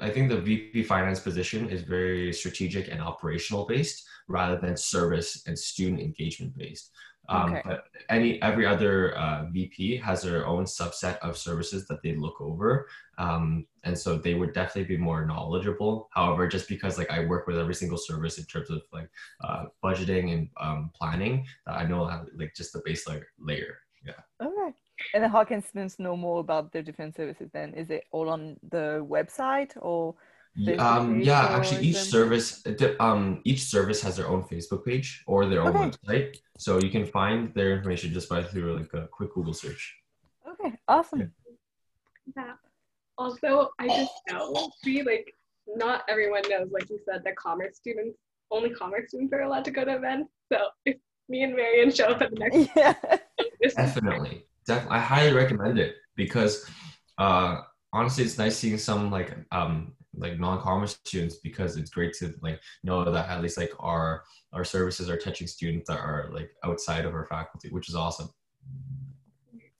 I 0.00 0.10
think 0.10 0.28
the 0.28 0.40
VP 0.40 0.82
finance 0.82 1.20
position 1.20 1.70
is 1.70 1.82
very 1.82 2.32
strategic 2.32 2.88
and 2.88 3.00
operational 3.00 3.66
based 3.66 4.06
rather 4.28 4.58
than 4.58 4.76
service 4.76 5.42
and 5.46 5.58
student 5.58 6.00
engagement 6.00 6.56
based. 6.56 6.90
Um, 7.28 7.54
okay. 7.54 7.62
But 7.64 7.84
any 8.08 8.40
every 8.42 8.66
other 8.66 9.16
uh, 9.16 9.46
VP 9.50 9.96
has 9.98 10.22
their 10.22 10.46
own 10.46 10.64
subset 10.64 11.18
of 11.18 11.36
services 11.36 11.86
that 11.88 12.02
they 12.02 12.14
look 12.14 12.40
over, 12.40 12.88
um, 13.18 13.66
and 13.84 13.98
so 13.98 14.16
they 14.16 14.34
would 14.34 14.52
definitely 14.52 14.96
be 14.96 15.02
more 15.02 15.24
knowledgeable. 15.26 16.08
However, 16.12 16.46
just 16.46 16.68
because 16.68 16.98
like 16.98 17.10
I 17.10 17.24
work 17.24 17.46
with 17.46 17.58
every 17.58 17.74
single 17.74 17.98
service 17.98 18.38
in 18.38 18.44
terms 18.44 18.70
of 18.70 18.82
like 18.92 19.10
uh, 19.42 19.64
budgeting 19.82 20.32
and 20.32 20.48
um, 20.60 20.90
planning, 20.94 21.46
that 21.66 21.76
I 21.76 21.84
know 21.84 22.06
how, 22.06 22.24
like 22.36 22.54
just 22.54 22.72
the 22.72 22.82
base 22.84 23.08
layer. 23.08 23.26
layer. 23.38 23.78
Yeah. 24.04 24.20
Okay. 24.40 24.74
And 25.14 25.22
then 25.22 25.30
how 25.30 25.44
can 25.44 25.60
students 25.62 25.98
know 25.98 26.16
more 26.16 26.40
about 26.40 26.72
their 26.72 26.82
different 26.82 27.16
services? 27.16 27.50
Then 27.52 27.74
is 27.74 27.90
it 27.90 28.04
all 28.12 28.28
on 28.28 28.56
the 28.70 29.04
website 29.08 29.72
or? 29.80 30.14
Um, 30.78 31.20
yeah, 31.20 31.48
actually, 31.48 31.86
each 31.86 31.96
service 31.96 32.64
um, 33.00 33.40
each 33.44 33.62
service 33.62 34.00
has 34.02 34.16
their 34.16 34.28
own 34.28 34.42
Facebook 34.44 34.84
page 34.84 35.22
or 35.26 35.46
their 35.46 35.62
own 35.62 35.76
okay. 35.76 35.90
website, 35.90 36.36
so 36.58 36.78
you 36.78 36.90
can 36.90 37.04
find 37.04 37.52
their 37.54 37.76
information 37.76 38.12
just 38.12 38.28
by 38.28 38.42
through 38.42 38.78
like 38.78 38.92
a 38.94 39.06
quick 39.08 39.34
Google 39.34 39.52
search. 39.52 39.96
Okay, 40.48 40.74
awesome. 40.88 41.32
Yeah. 42.36 42.52
Also, 43.18 43.70
I 43.78 43.88
just 43.88 44.12
know 44.30 44.70
we 44.84 45.02
like 45.02 45.34
not 45.66 46.02
everyone 46.08 46.42
knows, 46.48 46.68
like 46.70 46.88
you 46.88 47.00
said, 47.04 47.22
that 47.24 47.36
commerce 47.36 47.76
students 47.76 48.18
only 48.50 48.70
commerce 48.70 49.08
students 49.08 49.32
are 49.32 49.42
allowed 49.42 49.64
to 49.64 49.70
go 49.70 49.84
to 49.84 49.96
events. 49.96 50.30
So 50.52 50.58
if 50.84 50.96
me 51.28 51.42
and 51.42 51.54
Marion 51.54 51.90
show 51.90 52.06
up 52.06 52.22
at 52.22 52.30
the 52.30 52.36
next, 52.38 52.70
yeah. 52.76 52.94
definitely, 53.76 54.46
definitely, 54.66 54.96
I 54.96 55.00
highly 55.00 55.32
recommend 55.32 55.78
it 55.78 55.96
because 56.14 56.68
uh, 57.18 57.62
honestly, 57.92 58.24
it's 58.24 58.38
nice 58.38 58.56
seeing 58.56 58.78
some 58.78 59.10
like 59.10 59.36
um 59.50 59.92
like 60.16 60.38
non-commerce 60.38 60.98
students 61.04 61.36
because 61.36 61.76
it's 61.76 61.90
great 61.90 62.12
to 62.14 62.34
like 62.42 62.60
know 62.84 63.04
that 63.04 63.28
at 63.28 63.42
least 63.42 63.58
like 63.58 63.72
our 63.78 64.22
our 64.52 64.64
services 64.64 65.08
are 65.10 65.16
touching 65.16 65.46
students 65.46 65.88
that 65.88 65.98
are 65.98 66.30
like 66.32 66.50
outside 66.64 67.04
of 67.04 67.14
our 67.14 67.26
faculty 67.26 67.68
which 67.70 67.88
is 67.88 67.94
awesome 67.94 68.28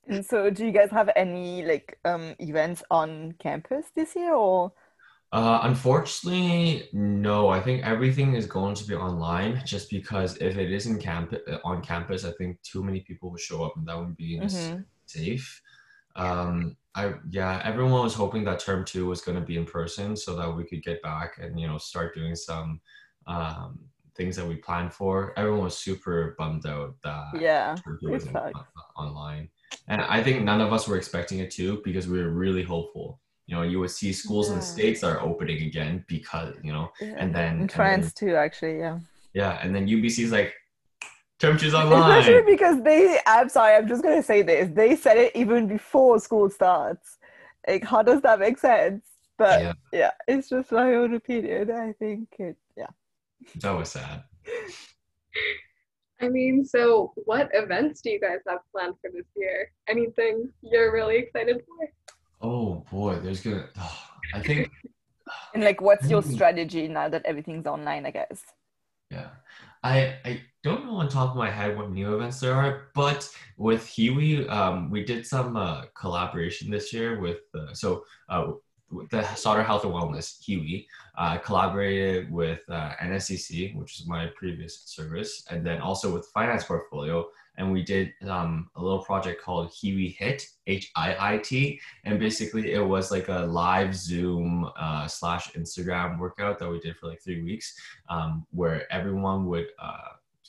and 0.08 0.24
so 0.24 0.50
do 0.50 0.64
you 0.64 0.72
guys 0.72 0.90
have 0.90 1.10
any 1.16 1.64
like 1.64 1.98
um 2.04 2.34
events 2.38 2.82
on 2.90 3.32
campus 3.38 3.86
this 3.94 4.14
year 4.14 4.34
or 4.34 4.72
uh, 5.32 5.60
unfortunately, 5.64 6.88
no. 6.92 7.48
I 7.48 7.60
think 7.60 7.84
everything 7.84 8.34
is 8.34 8.46
going 8.46 8.74
to 8.76 8.86
be 8.86 8.94
online 8.94 9.60
just 9.66 9.90
because 9.90 10.36
if 10.36 10.56
it 10.56 10.72
is 10.72 10.86
in 10.86 11.00
camp 11.00 11.34
on 11.64 11.82
campus, 11.82 12.24
I 12.24 12.30
think 12.38 12.62
too 12.62 12.82
many 12.82 13.00
people 13.00 13.30
will 13.30 13.36
show 13.36 13.64
up 13.64 13.76
and 13.76 13.86
that 13.88 13.98
wouldn't 13.98 14.16
be 14.16 14.38
mm-hmm. 14.38 14.80
safe. 15.06 15.60
Um, 16.16 16.76
I 16.94 17.14
yeah, 17.30 17.60
everyone 17.62 18.02
was 18.02 18.14
hoping 18.14 18.42
that 18.44 18.58
term 18.58 18.84
two 18.84 19.06
was 19.06 19.20
going 19.20 19.38
to 19.38 19.44
be 19.44 19.58
in 19.58 19.66
person 19.66 20.16
so 20.16 20.34
that 20.36 20.50
we 20.50 20.64
could 20.64 20.82
get 20.82 21.02
back 21.02 21.38
and 21.38 21.60
you 21.60 21.66
know 21.66 21.78
start 21.78 22.14
doing 22.14 22.34
some 22.34 22.80
um, 23.26 23.78
things 24.16 24.34
that 24.36 24.46
we 24.46 24.56
planned 24.56 24.94
for. 24.94 25.34
Everyone 25.36 25.64
was 25.64 25.76
super 25.76 26.34
bummed 26.38 26.66
out 26.66 26.94
that 27.04 27.40
yeah, 27.40 27.76
term 27.84 27.98
two 28.00 28.10
was 28.10 28.26
online, 28.96 29.50
and 29.88 30.00
I 30.00 30.22
think 30.22 30.42
none 30.42 30.62
of 30.62 30.72
us 30.72 30.88
were 30.88 30.96
expecting 30.96 31.40
it 31.40 31.50
to 31.52 31.82
because 31.84 32.08
we 32.08 32.22
were 32.22 32.30
really 32.30 32.62
hopeful. 32.62 33.20
You 33.46 33.56
know, 33.56 33.62
you 33.62 33.78
would 33.78 33.90
see 33.90 34.12
schools 34.12 34.48
yeah. 34.48 34.54
in 34.54 34.60
the 34.60 34.64
states 34.64 35.04
are 35.04 35.20
opening 35.20 35.62
again 35.62 36.04
because 36.08 36.54
you 36.62 36.72
know, 36.72 36.90
yeah. 37.00 37.14
and 37.18 37.34
then 37.34 37.60
in 37.60 37.68
France 37.68 38.12
too, 38.14 38.34
actually, 38.34 38.78
yeah. 38.78 38.98
Yeah, 39.34 39.58
and 39.62 39.74
then 39.74 39.86
UBC 39.86 40.24
is 40.24 40.32
like, 40.32 40.54
Term 41.38 41.58
two's 41.58 41.74
online. 41.74 42.18
Especially 42.18 42.50
because 42.50 42.82
they, 42.82 43.18
I'm 43.26 43.48
sorry, 43.48 43.76
I'm 43.76 43.88
just 43.88 44.02
going 44.02 44.16
to 44.16 44.22
say 44.22 44.42
this. 44.42 44.70
They 44.72 44.96
said 44.96 45.18
it 45.18 45.32
even 45.34 45.66
before 45.66 46.18
school 46.18 46.48
starts. 46.48 47.18
Like, 47.68 47.84
how 47.84 48.02
does 48.02 48.22
that 48.22 48.38
make 48.38 48.58
sense? 48.58 49.04
But 49.36 49.60
yeah, 49.60 49.72
yeah 49.92 50.10
it's 50.26 50.48
just 50.48 50.72
my 50.72 50.94
own 50.94 51.14
opinion. 51.14 51.70
I 51.70 51.92
think 51.92 52.28
it, 52.38 52.56
yeah. 52.76 52.86
That 53.56 53.72
was 53.72 53.90
sad. 53.90 54.24
I 56.20 56.28
mean, 56.28 56.64
so 56.64 57.12
what 57.16 57.50
events 57.52 58.00
do 58.00 58.10
you 58.10 58.20
guys 58.20 58.38
have 58.48 58.60
planned 58.72 58.94
for 59.02 59.10
this 59.10 59.26
year? 59.36 59.70
Anything 59.88 60.48
you're 60.62 60.92
really 60.92 61.16
excited 61.18 61.62
for? 61.66 61.90
Oh 62.40 62.84
boy, 62.90 63.16
there's 63.16 63.42
gonna. 63.42 63.68
Oh, 63.78 64.02
I 64.32 64.40
think. 64.40 64.70
and 65.54 65.62
like, 65.62 65.82
what's 65.82 66.08
your 66.08 66.22
strategy 66.22 66.88
now 66.88 67.08
that 67.10 67.26
everything's 67.26 67.66
online? 67.66 68.06
I 68.06 68.10
guess. 68.12 68.42
Yeah, 69.10 69.28
I 69.86 70.18
I 70.24 70.40
don't 70.64 70.84
know 70.84 70.96
on 70.96 71.08
top 71.08 71.30
of 71.30 71.36
my 71.36 71.50
head 71.50 71.76
what 71.76 71.90
new 71.90 72.14
events 72.14 72.40
there 72.40 72.54
are, 72.54 72.88
but 72.94 73.28
with 73.56 73.86
HEWE, 73.86 74.48
um, 74.48 74.90
we 74.90 75.04
did 75.04 75.24
some 75.26 75.56
uh, 75.56 75.84
collaboration 75.94 76.70
this 76.70 76.92
year 76.92 77.20
with 77.20 77.38
uh, 77.54 77.72
so 77.72 78.04
uh, 78.28 78.52
the 79.10 79.22
Sauder 79.34 79.62
Health 79.62 79.84
and 79.84 79.92
Wellness 79.92 80.38
HEWE 80.40 80.86
uh, 81.18 81.38
collaborated 81.38 82.30
with 82.30 82.60
uh, 82.68 82.92
NSCC, 83.02 83.74
which 83.76 83.98
is 83.98 84.06
my 84.06 84.26
previous 84.36 84.82
service, 84.84 85.44
and 85.50 85.66
then 85.66 85.80
also 85.80 86.12
with 86.12 86.26
Finance 86.28 86.64
Portfolio, 86.64 87.26
and 87.58 87.72
we 87.72 87.82
did 87.82 88.12
um, 88.28 88.70
a 88.76 88.82
little 88.82 89.02
project 89.02 89.42
called 89.42 89.72
HEWE 89.72 90.14
Hit 90.18 90.46
H 90.66 90.90
I 90.94 91.34
I 91.34 91.38
T, 91.38 91.80
and 92.04 92.20
basically 92.20 92.72
it 92.72 92.84
was 92.84 93.10
like 93.10 93.28
a 93.28 93.40
live 93.40 93.94
Zoom 93.94 94.70
uh, 94.78 95.08
slash 95.08 95.52
Instagram 95.52 96.18
workout 96.18 96.58
that 96.58 96.70
we 96.70 96.78
did 96.80 96.96
for 96.96 97.08
like 97.08 97.22
three 97.22 97.42
weeks, 97.42 97.74
um, 98.08 98.46
where 98.52 98.90
everyone 98.92 99.46
would 99.46 99.68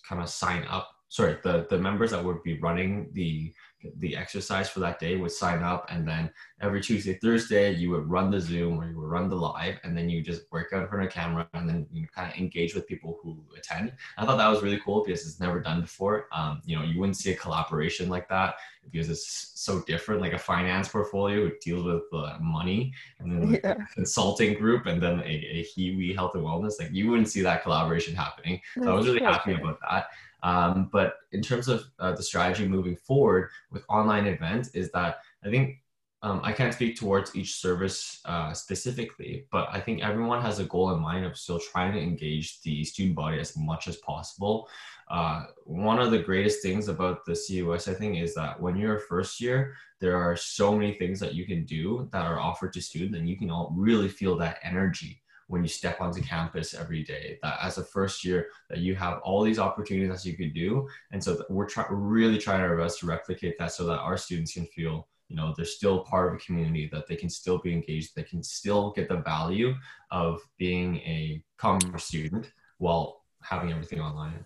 kind 0.08 0.22
of 0.22 0.30
sign 0.30 0.64
up 0.70 0.92
sorry 1.10 1.38
the 1.44 1.66
the 1.70 1.78
members 1.78 2.12
that 2.12 2.24
would 2.24 2.42
be 2.44 2.60
running 2.60 3.10
the 3.14 3.54
the 4.00 4.16
exercise 4.16 4.70
for 4.70 4.80
that 4.80 5.00
day 5.00 5.16
would 5.16 5.32
sign 5.32 5.64
up 5.64 5.88
and 5.90 6.08
then 6.08 6.30
every 6.62 6.82
tuesday 6.82 7.14
thursday 7.22 7.74
you 7.74 7.90
would 7.90 8.10
run 8.10 8.32
the 8.32 8.40
zoom 8.40 8.80
or 8.80 8.90
you 8.90 8.98
would 9.00 9.08
run 9.08 9.30
the 9.30 9.36
live 9.36 9.80
and 9.84 9.98
then 9.98 10.10
you 10.10 10.22
just 10.22 10.52
work 10.52 10.74
out 10.74 10.84
in 10.84 10.88
front 10.88 11.06
of 11.06 11.12
camera 11.12 11.48
and 11.54 11.68
then 11.68 11.88
you 11.92 12.08
kind 12.08 12.32
of 12.32 12.38
engage 12.38 12.74
with 12.76 12.88
people 12.88 13.20
who 13.22 13.38
attend. 13.58 13.94
I 14.18 14.26
thought 14.26 14.38
that 14.38 14.48
was 14.48 14.62
really 14.62 14.80
cool 14.84 15.04
because 15.04 15.26
it's 15.26 15.40
never 15.40 15.60
done 15.60 15.82
before. 15.82 16.28
Um, 16.32 16.62
you 16.66 16.78
know 16.78 16.84
you 16.84 17.00
wouldn't 17.00 17.18
see 17.18 17.32
a 17.32 17.36
collaboration 17.36 18.10
like 18.10 18.28
that 18.30 18.56
because 18.90 19.10
it's 19.10 19.52
so 19.56 19.82
different. 19.84 20.22
Like 20.22 20.34
a 20.34 20.40
finance 20.40 20.88
portfolio 20.90 21.52
deals 21.62 21.86
with 21.86 22.04
uh, 22.14 22.38
money 22.40 22.94
and 23.20 23.32
then 23.32 23.52
like 23.52 23.62
yeah. 23.64 23.72
a 23.72 23.94
consulting 23.94 24.58
group 24.58 24.86
and 24.86 25.02
then 25.02 25.20
a, 25.20 25.24
a 25.24 25.64
HEWE 25.64 26.14
health 26.16 26.36
and 26.36 26.44
wellness. 26.44 26.80
Like 26.80 26.92
you 26.92 27.10
wouldn't 27.10 27.30
see 27.30 27.42
that 27.42 27.64
collaboration 27.64 28.16
happening. 28.16 28.62
So 28.82 28.90
i 28.90 28.94
was 28.94 29.08
really 29.08 29.24
happy 29.24 29.54
about 29.54 29.80
that 29.90 30.08
um, 30.44 30.90
but 30.92 31.16
in 31.32 31.42
terms 31.42 31.68
of 31.68 31.86
uh, 32.00 32.14
the 32.14 32.24
strategy 32.24 32.68
moving 32.68 32.96
forward 32.96 33.50
with 33.72 33.84
online 33.90 34.28
events, 34.28 34.70
is 34.70 34.92
that 34.92 35.20
I 35.44 35.50
think 35.50 35.78
um, 36.24 36.42
I 36.44 36.52
can't 36.52 36.74
speak 36.74 36.98
towards 36.98 37.36
each 37.36 37.56
service 37.56 38.22
uh, 38.26 38.52
specifically, 38.52 39.46
but 39.52 39.68
I 39.72 39.80
think 39.80 40.02
everyone 40.02 40.42
has 40.42 40.60
a 40.60 40.66
goal 40.66 40.92
in 40.92 41.00
mind 41.00 41.26
of 41.26 41.38
still 41.38 41.60
trying 41.60 41.94
to 41.94 42.02
engage 42.02 42.62
the 42.62 42.84
student 42.84 43.16
body 43.16 43.40
as 43.40 43.56
much 43.56 43.88
as 43.88 43.98
possible. 43.98 44.68
Uh, 45.10 45.44
one 45.66 46.00
of 46.00 46.10
the 46.10 46.18
greatest 46.18 46.64
things 46.64 46.88
about 46.88 47.24
the 47.26 47.34
CUS, 47.34 47.88
I 47.88 47.94
think, 47.94 48.18
is 48.18 48.34
that 48.34 48.60
when 48.60 48.76
you're 48.76 49.00
first 49.00 49.40
year, 49.40 49.76
there 50.00 50.18
are 50.18 50.36
so 50.36 50.76
many 50.76 50.94
things 50.94 51.20
that 51.20 51.36
you 51.36 51.46
can 51.46 51.66
do 51.66 52.10
that 52.12 52.26
are 52.26 52.40
offered 52.40 52.74
to 52.74 52.82
students, 52.82 53.18
and 53.18 53.30
you 53.30 53.38
can 53.38 53.52
all 53.52 53.72
really 53.76 54.10
feel 54.10 54.36
that 54.38 54.60
energy 54.64 55.22
when 55.48 55.64
you 55.64 55.68
step 55.68 56.00
onto 56.02 56.22
campus 56.22 56.74
every 56.74 57.04
day 57.04 57.40
that 57.42 57.58
as 57.62 57.78
a 57.78 57.84
first 57.84 58.24
year 58.24 58.48
that 58.70 58.80
you 58.80 58.96
have 58.96 59.20
all 59.24 59.42
these 59.42 59.60
opportunities 59.60 60.24
that 60.24 60.30
you 60.30 60.38
could 60.38 60.54
do 60.54 60.88
and 61.12 61.24
so 61.24 61.42
we're 61.50 61.68
really 61.90 62.38
trying 62.38 62.62
our 62.62 62.78
best 62.78 63.00
to 63.00 63.06
replicate 63.06 63.58
that 63.58 63.72
so 63.72 63.86
that 63.86 64.00
our 64.00 64.18
students 64.18 64.54
can 64.54 64.66
feel 64.66 65.08
you 65.30 65.36
know 65.36 65.54
they're 65.56 65.66
still 65.66 66.00
part 66.00 66.28
of 66.28 66.34
a 66.36 66.44
community 66.44 66.90
that 66.92 67.08
they 67.08 67.16
can 67.16 67.30
still 67.30 67.58
be 67.60 67.74
engaged 67.74 68.16
they 68.16 68.24
can 68.24 68.44
still 68.44 68.92
get 68.92 69.10
the 69.10 69.18
value 69.18 69.74
of 70.12 70.40
being 70.58 70.98
a 70.98 71.42
commerce 71.58 72.06
student 72.06 72.52
while 72.78 73.24
having 73.42 73.72
everything 73.72 74.00
online 74.00 74.46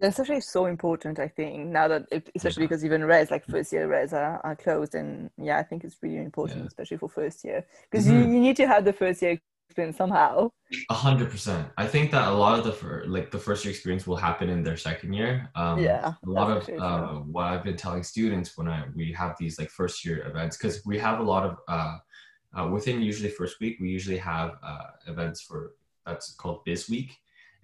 that's 0.00 0.18
actually 0.18 0.40
so 0.40 0.64
important, 0.64 1.18
I 1.18 1.28
think, 1.28 1.66
now 1.66 1.86
that, 1.88 2.06
it, 2.10 2.30
especially 2.34 2.62
yeah. 2.62 2.68
because 2.68 2.86
even 2.86 3.04
res, 3.04 3.30
like 3.30 3.44
first 3.44 3.70
year 3.70 3.86
res 3.86 4.14
are, 4.14 4.40
are 4.42 4.56
closed. 4.56 4.94
And 4.94 5.28
yeah, 5.36 5.58
I 5.58 5.62
think 5.62 5.84
it's 5.84 5.98
really 6.00 6.24
important, 6.24 6.60
yeah. 6.60 6.66
especially 6.68 6.96
for 6.96 7.10
first 7.10 7.44
year, 7.44 7.66
because 7.90 8.06
mm-hmm. 8.06 8.22
you, 8.22 8.34
you 8.34 8.40
need 8.40 8.56
to 8.56 8.66
have 8.66 8.86
the 8.86 8.94
first 8.94 9.20
year 9.20 9.38
experience 9.70 9.96
somehow. 9.96 10.50
A 10.90 10.94
hundred 10.94 11.30
percent. 11.30 11.68
I 11.78 11.86
think 11.86 12.10
that 12.10 12.26
a 12.26 12.32
lot 12.32 12.58
of 12.58 12.64
the 12.64 12.72
fir- 12.72 13.04
like 13.06 13.30
the 13.30 13.38
first 13.38 13.64
year 13.64 13.70
experience 13.70 14.04
will 14.04 14.16
happen 14.16 14.48
in 14.50 14.64
their 14.64 14.76
second 14.76 15.12
year. 15.12 15.48
Um, 15.54 15.78
yeah. 15.78 16.14
A 16.26 16.30
lot 16.30 16.50
of 16.56 16.68
uh, 16.68 17.20
what 17.34 17.44
I've 17.44 17.62
been 17.62 17.76
telling 17.76 18.02
students 18.02 18.58
when 18.58 18.66
I 18.68 18.84
we 18.96 19.12
have 19.12 19.36
these 19.38 19.58
like 19.60 19.70
first 19.70 20.04
year 20.04 20.26
events 20.26 20.56
because 20.56 20.84
we 20.84 20.98
have 20.98 21.20
a 21.20 21.22
lot 21.22 21.44
of 21.48 21.58
uh, 21.68 21.98
uh, 22.56 22.66
within 22.68 23.00
usually 23.00 23.30
first 23.30 23.60
week 23.60 23.78
we 23.80 23.88
usually 23.88 24.18
have 24.18 24.50
uh, 24.62 24.88
events 25.06 25.40
for 25.40 25.74
that's 26.04 26.34
called 26.34 26.64
Biz 26.64 26.88
Week 26.88 27.16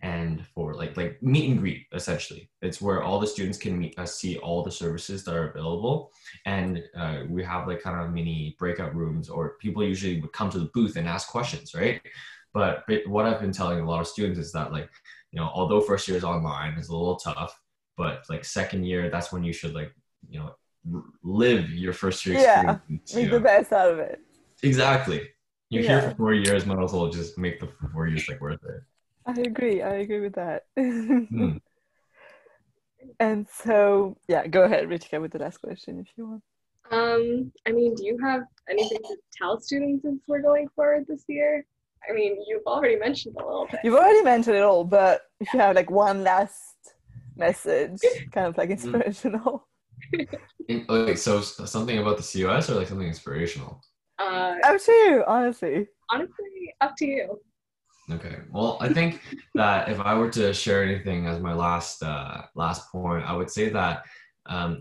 and 0.03 0.47
for 0.47 0.75
like 0.75 0.97
like 0.97 1.23
meet 1.23 1.51
and 1.51 1.59
greet 1.59 1.87
essentially. 1.93 2.51
It's 2.63 2.81
where 2.81 3.03
all 3.03 3.19
the 3.19 3.27
students 3.27 3.59
can 3.59 3.79
meet, 3.79 3.99
uh, 3.99 4.07
see 4.07 4.37
all 4.39 4.63
the 4.63 4.71
services 4.71 5.25
that 5.25 5.35
are 5.35 5.51
available. 5.51 6.13
And 6.45 6.83
uh, 6.97 7.23
we 7.29 7.43
have 7.45 7.67
like 7.67 7.83
kind 7.83 8.01
of 8.01 8.13
mini 8.13 8.57
breakout 8.59 8.95
rooms 8.95 9.29
or 9.29 9.57
people 9.61 9.83
usually 9.83 10.21
would 10.21 10.33
come 10.33 10.51
to 10.51 10.59
the 10.59 10.71
booth 10.75 10.97
and 10.97 11.09
ask 11.09 11.29
questions 11.29 11.75
right? 11.75 12.01
But, 12.53 12.85
but 12.89 13.07
what 13.07 13.27
i've 13.27 13.39
been 13.39 13.53
telling 13.53 13.81
a 13.81 13.87
lot 13.87 14.01
of 14.01 14.07
students 14.07 14.39
is 14.39 14.51
that 14.53 14.73
like 14.73 14.89
you 15.31 15.39
know 15.39 15.51
although 15.53 15.83
first 15.83 16.09
year 16.09 16.17
is 16.17 16.25
online 16.25 16.73
is 16.79 16.89
a 16.89 16.97
little 16.97 17.17
tough 17.17 17.61
but 17.99 18.25
like 18.31 18.47
second 18.47 18.85
year 18.85 19.11
that's 19.11 19.31
when 19.31 19.45
you 19.45 19.53
should 19.53 19.75
like 19.75 19.93
you 20.31 20.39
know 20.39 20.55
r- 20.95 21.03
live 21.23 21.69
your 21.69 21.93
first 21.93 22.25
year 22.25 22.37
experience 22.37 23.13
yeah 23.13 23.21
make 23.21 23.31
the 23.31 23.41
best 23.41 23.75
out 23.75 23.91
of 23.91 23.99
it. 23.99 24.21
Exactly. 24.63 25.29
You're 25.69 25.83
yeah. 25.83 26.01
here 26.01 26.11
for 26.11 26.17
four 26.17 26.35
years 26.35 26.65
might 26.65 26.83
as 26.83 26.93
well 26.93 27.11
just 27.11 27.37
make 27.37 27.61
the 27.61 27.69
four 27.93 28.07
years 28.07 28.27
like 28.27 28.41
worth 28.41 28.65
it 28.65 28.83
I 29.27 29.41
agree. 29.41 29.83
I 29.83 29.97
agree 29.97 30.21
with 30.21 30.35
that. 30.35 30.65
mm. 30.79 31.61
And 33.21 33.47
so, 33.49 34.17
yeah, 34.29 34.47
go 34.47 34.65
ahead, 34.65 34.89
Ritika, 34.89 35.21
with 35.21 35.33
the 35.33 35.39
last 35.39 35.59
question 35.59 36.01
if 36.01 36.09
you 36.17 36.27
want. 36.27 36.43
Um, 36.91 37.53
I 37.67 37.73
mean, 37.73 37.95
do 37.95 38.05
you 38.05 38.19
have 38.23 38.43
anything 38.69 38.99
to 38.99 39.17
tell 39.37 39.61
students 39.61 40.05
as 40.05 40.15
we're 40.27 40.43
going 40.43 40.69
forward 40.75 41.07
this 41.09 41.25
year? 41.29 41.65
I 42.09 42.13
mean, 42.13 42.37
you've 42.47 42.67
already 42.67 42.97
mentioned 42.97 43.37
a 43.41 43.45
little 43.45 43.67
bit. 43.71 43.81
You've 43.83 43.95
already 43.95 44.23
mentioned 44.23 44.57
it 44.57 44.63
all, 44.63 44.85
but 44.85 45.23
if 45.41 45.53
you 45.53 45.61
have 45.61 45.75
like 45.75 45.91
one 45.91 46.23
last 46.23 46.77
message, 47.37 47.99
kind 48.33 48.47
of 48.47 48.57
like 48.57 48.71
mm-hmm. 48.71 48.95
inspirational. 48.95 49.67
okay, 50.71 51.17
so 51.17 51.41
something 51.41 51.99
about 51.99 52.19
the 52.19 52.23
CUS 52.23 52.71
or 52.71 52.75
like 52.75 52.89
something 52.89 53.09
inspirational? 53.09 53.83
Uh, 54.19 54.55
up 54.65 54.81
to 54.81 54.93
you, 54.93 55.25
honestly. 55.27 55.89
Honestly, 56.11 56.75
up 56.81 56.95
to 56.99 57.07
you. 57.07 57.41
Okay. 58.11 58.37
Well, 58.53 58.79
I 58.81 58.93
think 58.93 59.21
that 59.55 59.89
if 59.89 59.99
I 59.99 60.15
were 60.15 60.31
to 60.31 60.55
share 60.55 60.83
anything 60.85 61.27
as 61.27 61.41
my 61.41 61.53
last 61.53 62.03
uh, 62.03 62.43
last 62.55 62.91
point, 62.93 63.25
I 63.25 63.35
would 63.35 63.51
say 63.51 63.69
that 63.71 64.05
um, 64.47 64.81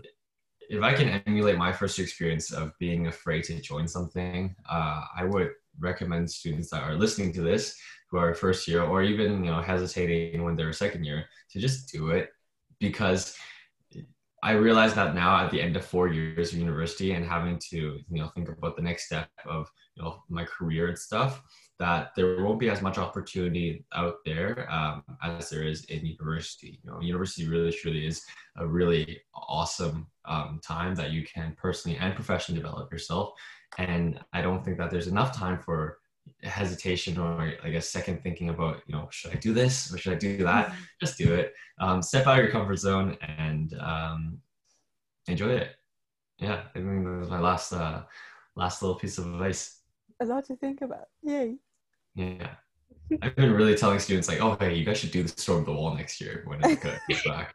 if 0.68 0.82
I 0.82 0.94
can 0.94 1.22
emulate 1.26 1.58
my 1.58 1.72
first 1.72 1.98
experience 1.98 2.52
of 2.52 2.72
being 2.78 3.08
afraid 3.08 3.44
to 3.44 3.60
join 3.60 3.88
something, 3.88 4.54
uh, 4.70 5.02
I 5.16 5.24
would 5.24 5.50
recommend 5.80 6.30
students 6.30 6.70
that 6.70 6.82
are 6.82 6.94
listening 6.94 7.32
to 7.34 7.42
this 7.42 7.76
who 8.10 8.18
are 8.18 8.34
first 8.34 8.68
year 8.68 8.82
or 8.82 9.02
even 9.02 9.44
you 9.44 9.50
know 9.50 9.60
hesitating 9.60 10.42
when 10.44 10.56
they're 10.56 10.72
second 10.72 11.04
year 11.04 11.26
to 11.50 11.58
just 11.58 11.92
do 11.92 12.10
it 12.10 12.30
because 12.78 13.36
I 14.42 14.52
realize 14.52 14.94
that 14.94 15.14
now 15.14 15.44
at 15.44 15.50
the 15.50 15.60
end 15.60 15.76
of 15.76 15.84
four 15.84 16.08
years 16.08 16.52
of 16.52 16.58
university 16.58 17.12
and 17.12 17.26
having 17.26 17.58
to 17.70 17.76
you 17.76 18.22
know 18.22 18.28
think 18.28 18.48
about 18.48 18.76
the 18.76 18.82
next 18.82 19.06
step 19.06 19.28
of 19.44 19.68
you 19.96 20.02
know 20.02 20.22
my 20.28 20.44
career 20.44 20.88
and 20.88 20.98
stuff 20.98 21.42
that 21.78 22.12
there 22.16 22.42
won't 22.42 22.58
be 22.58 22.70
as 22.70 22.80
much 22.80 22.96
opportunity 22.96 23.84
out 23.94 24.16
there 24.24 24.66
um, 24.72 25.02
as 25.22 25.50
there 25.50 25.62
is 25.62 25.84
in 25.84 26.06
university. 26.06 26.80
You 26.82 26.90
know, 26.90 27.00
university 27.00 27.46
really 27.46 27.72
truly 27.72 28.06
is 28.06 28.22
a 28.56 28.66
really 28.66 29.20
awesome 29.34 30.06
um, 30.24 30.60
time 30.64 30.94
that 30.94 31.10
you 31.10 31.24
can 31.24 31.54
personally 31.56 31.98
and 31.98 32.14
professionally 32.14 32.60
develop 32.60 32.90
yourself. 32.90 33.34
And 33.78 34.18
I 34.32 34.40
don't 34.40 34.64
think 34.64 34.78
that 34.78 34.90
there's 34.90 35.06
enough 35.06 35.36
time 35.36 35.58
for 35.58 35.98
hesitation 36.42 37.18
or 37.18 37.54
I 37.62 37.70
guess 37.70 37.88
second 37.88 38.22
thinking 38.22 38.48
about, 38.48 38.82
you 38.86 38.94
know, 38.94 39.08
should 39.10 39.32
I 39.32 39.36
do 39.36 39.52
this 39.52 39.92
or 39.92 39.98
should 39.98 40.14
I 40.14 40.16
do 40.16 40.38
that? 40.38 40.68
Mm-hmm. 40.68 40.82
Just 41.00 41.18
do 41.18 41.34
it. 41.34 41.52
Um, 41.78 42.02
step 42.02 42.26
out 42.26 42.38
of 42.38 42.44
your 42.44 42.52
comfort 42.52 42.76
zone 42.76 43.16
and 43.20 43.74
um, 43.80 44.38
enjoy 45.28 45.50
it. 45.50 45.76
Yeah, 46.38 46.62
I 46.74 46.78
think 46.78 47.04
that 47.04 47.10
was 47.10 47.30
my 47.30 47.40
last 47.40 47.72
uh, 47.72 48.02
last 48.56 48.82
little 48.82 48.96
piece 48.96 49.18
of 49.18 49.26
advice. 49.26 49.80
A 50.20 50.24
lot 50.24 50.44
to 50.46 50.56
think 50.56 50.82
about. 50.82 51.06
Yay. 51.22 51.56
Yeah. 52.16 52.48
I've 53.22 53.36
been 53.36 53.52
really 53.52 53.76
telling 53.76 53.98
students 54.00 54.28
like, 54.28 54.40
oh 54.40 54.56
hey, 54.58 54.74
you 54.74 54.84
guys 54.84 54.98
should 54.98 55.12
do 55.12 55.22
the 55.22 55.28
storm 55.28 55.60
of 55.60 55.66
the 55.66 55.72
wall 55.72 55.94
next 55.94 56.20
year 56.20 56.42
when 56.46 56.64
it 56.64 56.80
comes 56.80 56.98
back. 57.26 57.54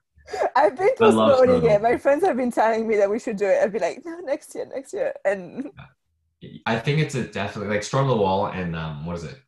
I've 0.56 0.78
been 0.78 0.92
postponing 0.98 1.70
it. 1.70 1.82
My 1.82 1.98
friends 1.98 2.24
have 2.24 2.38
been 2.38 2.52
telling 2.52 2.88
me 2.88 2.96
that 2.98 3.10
we 3.10 3.20
should 3.20 3.36
do 3.36 3.46
it. 3.46 3.62
I'd 3.62 3.74
be 3.74 3.80
like, 3.80 4.02
no, 4.06 4.20
next 4.20 4.56
year, 4.56 4.66
next 4.74 4.94
year. 4.94 5.14
And 5.26 5.70
I 6.66 6.80
think 6.80 7.00
it's 7.00 7.16
a 7.16 7.24
definitely 7.24 7.74
like 7.74 7.84
storm 7.84 8.10
of 8.10 8.18
the 8.18 8.22
wall 8.22 8.48
and 8.48 8.76
um, 8.76 9.06
what 9.06 9.18
is 9.18 9.26
it? 9.26 9.40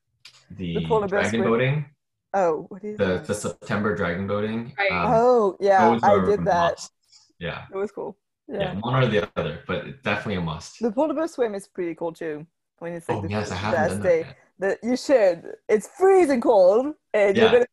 The, 0.52 0.86
the 0.86 1.08
dragon 1.08 1.44
boating. 1.44 1.86
Oh, 2.34 2.66
what 2.70 2.84
is 2.84 2.98
the 2.98 3.06
that? 3.06 3.26
the 3.26 3.34
September 3.34 3.96
dragon 3.96 4.28
boating? 4.28 4.74
Right. 4.78 4.92
Um, 4.92 5.14
oh 5.14 5.58
yeah, 5.60 6.00
I 6.02 6.26
did 6.26 6.44
that. 6.46 6.74
Must. 6.74 6.92
Yeah, 7.40 7.66
it 7.72 7.78
was 7.78 7.92
cool. 7.92 8.18
Yeah. 8.48 8.60
yeah. 8.60 8.74
one 8.80 9.04
or 9.04 9.08
the 9.08 9.30
other, 9.38 9.60
but 9.68 10.04
definitely 10.04 10.36
a 10.36 10.42
must. 10.42 10.80
The 10.80 10.92
polar 10.92 11.14
bear 11.14 11.28
swim 11.28 11.56
is 11.56 11.68
pretty 11.68 11.96
cool 11.96 12.12
too. 12.12 12.46
When 12.80 12.94
it's 12.94 13.08
like 13.08 13.20
oh, 13.20 13.22
the 13.22 13.30
yes, 13.30 13.52
I 13.52 13.56
haven't 13.56 13.90
done 13.90 14.02
day. 14.02 14.24
That 14.24 14.36
that 14.60 14.80
you 14.84 14.98
should. 14.98 15.56
It's 15.70 15.88
freezing 15.98 16.42
cold, 16.42 16.94
and 17.14 17.36
yeah. 17.36 17.44
you're 17.44 17.52
gonna 17.52 17.66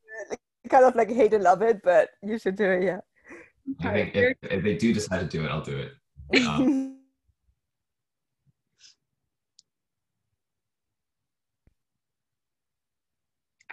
kind 0.68 0.84
of 0.84 0.94
like 0.94 1.10
hate 1.10 1.34
and 1.34 1.44
love 1.44 1.62
it, 1.62 1.80
but 1.82 2.10
you 2.22 2.38
should 2.38 2.56
do 2.56 2.70
it. 2.70 2.84
Yeah. 2.84 3.00
I 3.80 3.92
think 3.92 4.14
if, 4.14 4.36
if 4.42 4.64
they 4.64 4.76
do 4.76 4.92
decide 4.92 5.20
to 5.20 5.26
do 5.26 5.44
it, 5.44 5.48
I'll 5.48 5.62
do 5.62 5.76
it. 5.76 5.92
Um, 6.46 6.96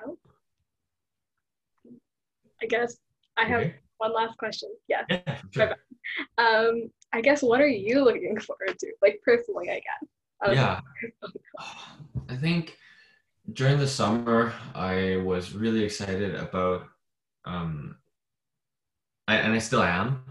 oh. 0.05 0.17
I 2.61 2.65
guess 2.65 2.97
I 3.37 3.45
have 3.45 3.61
okay. 3.61 3.75
one 3.97 4.13
last 4.13 4.37
question. 4.37 4.69
Yes. 4.87 5.05
Yeah, 5.09 5.41
sure. 5.51 5.75
Um, 6.37 6.89
I 7.13 7.21
guess 7.21 7.41
what 7.41 7.61
are 7.61 7.67
you 7.67 8.03
looking 8.03 8.37
forward 8.39 8.77
to, 8.79 8.91
like 9.01 9.21
personally? 9.23 9.69
I 9.69 9.75
guess. 9.75 10.53
Yeah. 10.53 10.81
I 12.29 12.35
think 12.35 12.77
during 13.53 13.77
the 13.77 13.87
summer, 13.87 14.53
I 14.75 15.17
was 15.23 15.53
really 15.53 15.83
excited 15.83 16.35
about, 16.35 16.87
um, 17.45 17.97
I, 19.27 19.37
and 19.37 19.53
I 19.53 19.59
still 19.59 19.83
am, 19.83 20.23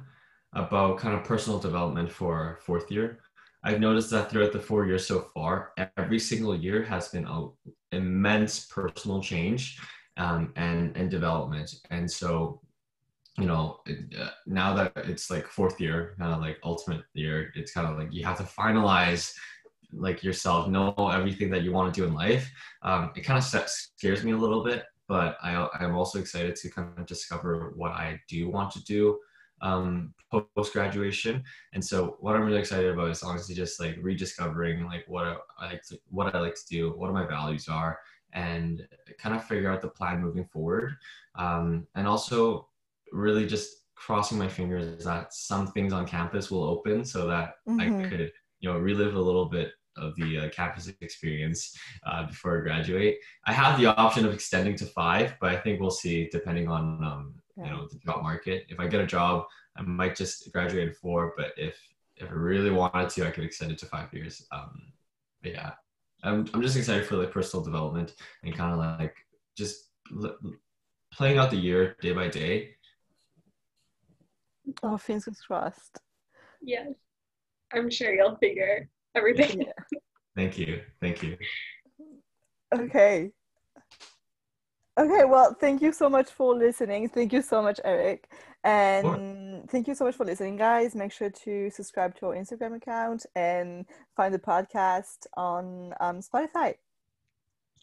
about 0.53 0.99
kind 0.99 1.15
of 1.15 1.25
personal 1.25 1.59
development 1.59 2.11
for 2.11 2.59
fourth 2.63 2.91
year. 2.91 3.21
I've 3.63 3.81
noticed 3.81 4.11
that 4.11 4.31
throughout 4.31 4.53
the 4.53 4.61
four 4.61 4.87
years 4.87 5.07
so 5.07 5.27
far, 5.35 5.73
every 5.97 6.19
single 6.19 6.55
year 6.55 6.83
has 6.85 7.09
been 7.09 7.27
an 7.27 7.51
immense 7.93 8.67
personal 8.67 9.21
change 9.21 9.79
um, 10.17 10.53
and 10.57 10.97
and 10.97 11.11
development. 11.11 11.75
And 11.91 12.11
so, 12.11 12.61
you 13.39 13.47
know, 13.47 13.81
uh, 13.89 14.31
now 14.47 14.75
that 14.75 14.93
it's 14.97 15.31
like 15.31 15.47
fourth 15.47 15.81
year, 15.81 16.15
kind 16.19 16.33
of 16.33 16.41
like 16.41 16.59
ultimate 16.63 17.03
year, 17.15 17.51
it's 17.55 17.73
kind 17.73 17.87
of 17.87 17.99
like 17.99 18.13
you 18.13 18.25
have 18.25 18.39
to 18.39 18.45
finalize 18.45 19.33
like 19.97 20.23
yourself, 20.23 20.69
know 20.69 20.95
everything 21.13 21.51
that 21.51 21.63
you 21.63 21.73
want 21.73 21.93
to 21.93 22.01
do 22.01 22.07
in 22.07 22.15
life. 22.15 22.51
Um, 22.83 23.13
it 23.17 23.23
kind 23.23 23.39
of 23.39 23.45
scares 23.45 24.25
me 24.25 24.33
a 24.33 24.37
little 24.37 24.63
bit, 24.63 24.85
but 25.09 25.37
I, 25.43 25.69
I'm 25.81 25.97
also 25.97 26.19
excited 26.19 26.57
to 26.57 26.71
kind 26.71 26.89
of 26.99 27.07
discover 27.07 27.73
what 27.77 27.93
I 27.93 28.21
do 28.29 28.49
want 28.49 28.71
to 28.73 28.85
do 28.85 29.19
um, 29.63 30.15
post 30.31 30.73
graduation. 30.73 31.43
And 31.73 31.85
so, 31.85 32.17
what 32.21 32.37
I'm 32.37 32.43
really 32.43 32.59
excited 32.59 32.91
about 32.91 33.11
is 33.11 33.23
honestly 33.23 33.55
just 33.55 33.81
like 33.81 33.97
rediscovering 34.01 34.85
like 34.85 35.05
what 35.07 35.25
I 35.59 35.67
like 35.67 35.83
to, 35.89 35.99
what 36.09 36.35
I 36.35 36.41
like 36.41 36.55
to 36.55 36.67
do, 36.69 36.91
what 36.97 37.13
my 37.13 37.27
values 37.27 37.69
are, 37.69 37.99
and 38.33 38.87
kind 39.19 39.35
of 39.35 39.45
figure 39.45 39.71
out 39.71 39.83
the 39.83 39.89
plan 39.89 40.21
moving 40.21 40.45
forward. 40.47 40.95
Um, 41.37 41.87
and 41.95 42.07
also, 42.07 42.69
really 43.13 43.47
just 43.47 43.85
crossing 43.95 44.37
my 44.37 44.49
fingers 44.49 45.05
that 45.05 45.33
some 45.33 45.69
things 45.69 45.93
on 45.93 46.07
campus 46.07 46.51
will 46.51 46.65
open 46.65 47.05
so 47.05 47.27
that 47.27 47.55
mm-hmm. 47.67 47.81
I 47.81 48.09
could 48.09 48.33
you 48.61 48.71
know 48.71 48.79
relive 48.79 49.15
a 49.15 49.21
little 49.21 49.47
bit 49.47 49.73
of 49.97 50.15
the 50.17 50.39
uh, 50.39 50.49
campus 50.51 50.91
experience 51.01 51.77
uh, 52.07 52.27
before 52.27 52.59
I 52.59 52.61
graduate. 52.63 53.19
I 53.47 53.53
have 53.53 53.79
the 53.79 53.87
option 53.87 54.27
of 54.27 54.33
extending 54.35 54.77
to 54.77 54.87
five, 54.87 55.35
but 55.41 55.55
I 55.55 55.57
think 55.57 55.81
we'll 55.81 55.91
see 55.91 56.29
depending 56.31 56.69
on 56.69 57.03
um, 57.05 57.35
you 57.57 57.71
know 57.71 57.89
the 57.91 57.99
job 57.99 58.23
market. 58.23 58.67
If 58.69 58.81
I 58.81 58.87
get 58.87 59.01
a 59.01 59.07
job, 59.07 59.47
I 59.77 59.83
might 59.83 60.17
just 60.17 60.53
graduate 60.53 60.89
in 60.89 60.95
four. 60.95 61.35
But 61.37 61.53
if 61.57 61.79
if 62.17 62.29
I 62.31 62.35
really 62.35 62.71
wanted 62.71 63.11
to, 63.11 63.27
I 63.27 63.31
could 63.31 63.45
extend 63.45 63.73
it 63.73 63.79
to 63.79 63.87
five 63.87 64.13
years. 64.13 64.47
Um, 64.53 64.93
but 65.43 65.53
yeah, 65.53 65.73
I'm 66.23 66.47
I'm 66.53 66.63
just 66.63 66.77
excited 66.77 67.07
for 67.07 67.17
like 67.17 67.31
personal 67.31 67.65
development 67.65 68.15
and 68.43 68.55
kind 68.55 68.73
of 68.73 69.01
like 69.01 69.15
just 69.57 69.91
l- 70.23 70.37
playing 71.13 71.39
out 71.39 71.51
the 71.51 71.57
year 71.57 71.97
day 72.01 72.13
by 72.13 72.29
day. 72.29 72.75
Oh, 74.83 74.97
fingers 74.97 75.41
crossed. 75.47 76.01
Yes, 76.61 76.93
I'm 77.73 77.89
sure 77.91 78.13
you'll 78.13 78.37
figure 78.37 78.89
everything. 79.17 79.63
Yeah. 79.63 79.99
Thank 80.37 80.59
you. 80.59 80.83
Thank 81.01 81.23
you. 81.23 81.37
Okay. 82.75 83.31
Okay, 84.99 85.25
well, 85.25 85.55
thank 85.61 85.83
you 85.83 85.93
so 85.93 86.09
much 86.09 86.31
for 86.31 86.55
listening. 86.55 87.09
Thank 87.09 87.33
you 87.33 87.43
so 87.43 87.63
much, 87.63 87.81
Eric. 87.85 88.31
And 88.65 89.69
thank 89.71 89.87
you 89.89 89.95
so 89.95 90.05
much 90.05 90.17
for 90.17 90.25
listening, 90.25 90.57
guys. 90.57 90.95
Make 90.95 91.13
sure 91.13 91.31
to 91.31 91.71
subscribe 91.71 92.17
to 92.17 92.27
our 92.27 92.35
Instagram 92.35 92.77
account 92.77 93.27
and 93.35 93.85
find 94.17 94.33
the 94.33 94.39
podcast 94.39 95.27
on 95.37 95.95
um, 96.01 96.21
Spotify. 96.21 96.75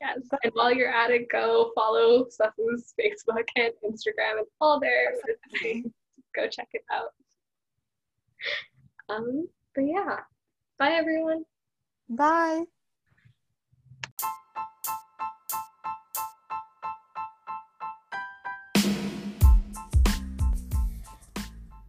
Yes. 0.02 0.20
And 0.44 0.52
while 0.54 0.74
you're 0.74 0.94
at 0.94 1.12
it, 1.12 1.30
go 1.30 1.72
follow 1.76 2.26
Safu's 2.26 2.94
Facebook 3.00 3.48
and 3.56 3.74
Instagram 3.86 4.40
and 4.40 4.48
all 4.60 4.80
there. 4.80 5.14
go 6.36 6.48
check 6.50 6.68
it 6.74 6.84
out. 6.92 7.14
Um, 9.10 9.48
but 9.76 9.82
yeah. 9.82 10.18
Bye 10.84 10.96
everyone. 10.96 11.46
Bye. 12.10 12.66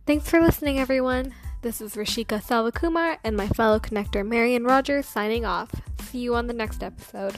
Thanks 0.06 0.28
for 0.30 0.40
listening, 0.40 0.78
everyone. 0.78 1.34
This 1.62 1.80
is 1.80 1.96
Rashika 1.96 2.40
Salvakumar 2.40 3.18
and 3.24 3.36
my 3.36 3.48
fellow 3.48 3.80
connector 3.80 4.24
Marion 4.24 4.62
Rogers 4.62 5.06
signing 5.06 5.44
off. 5.44 5.72
See 6.02 6.18
you 6.18 6.36
on 6.36 6.46
the 6.46 6.54
next 6.54 6.84
episode. 6.84 7.34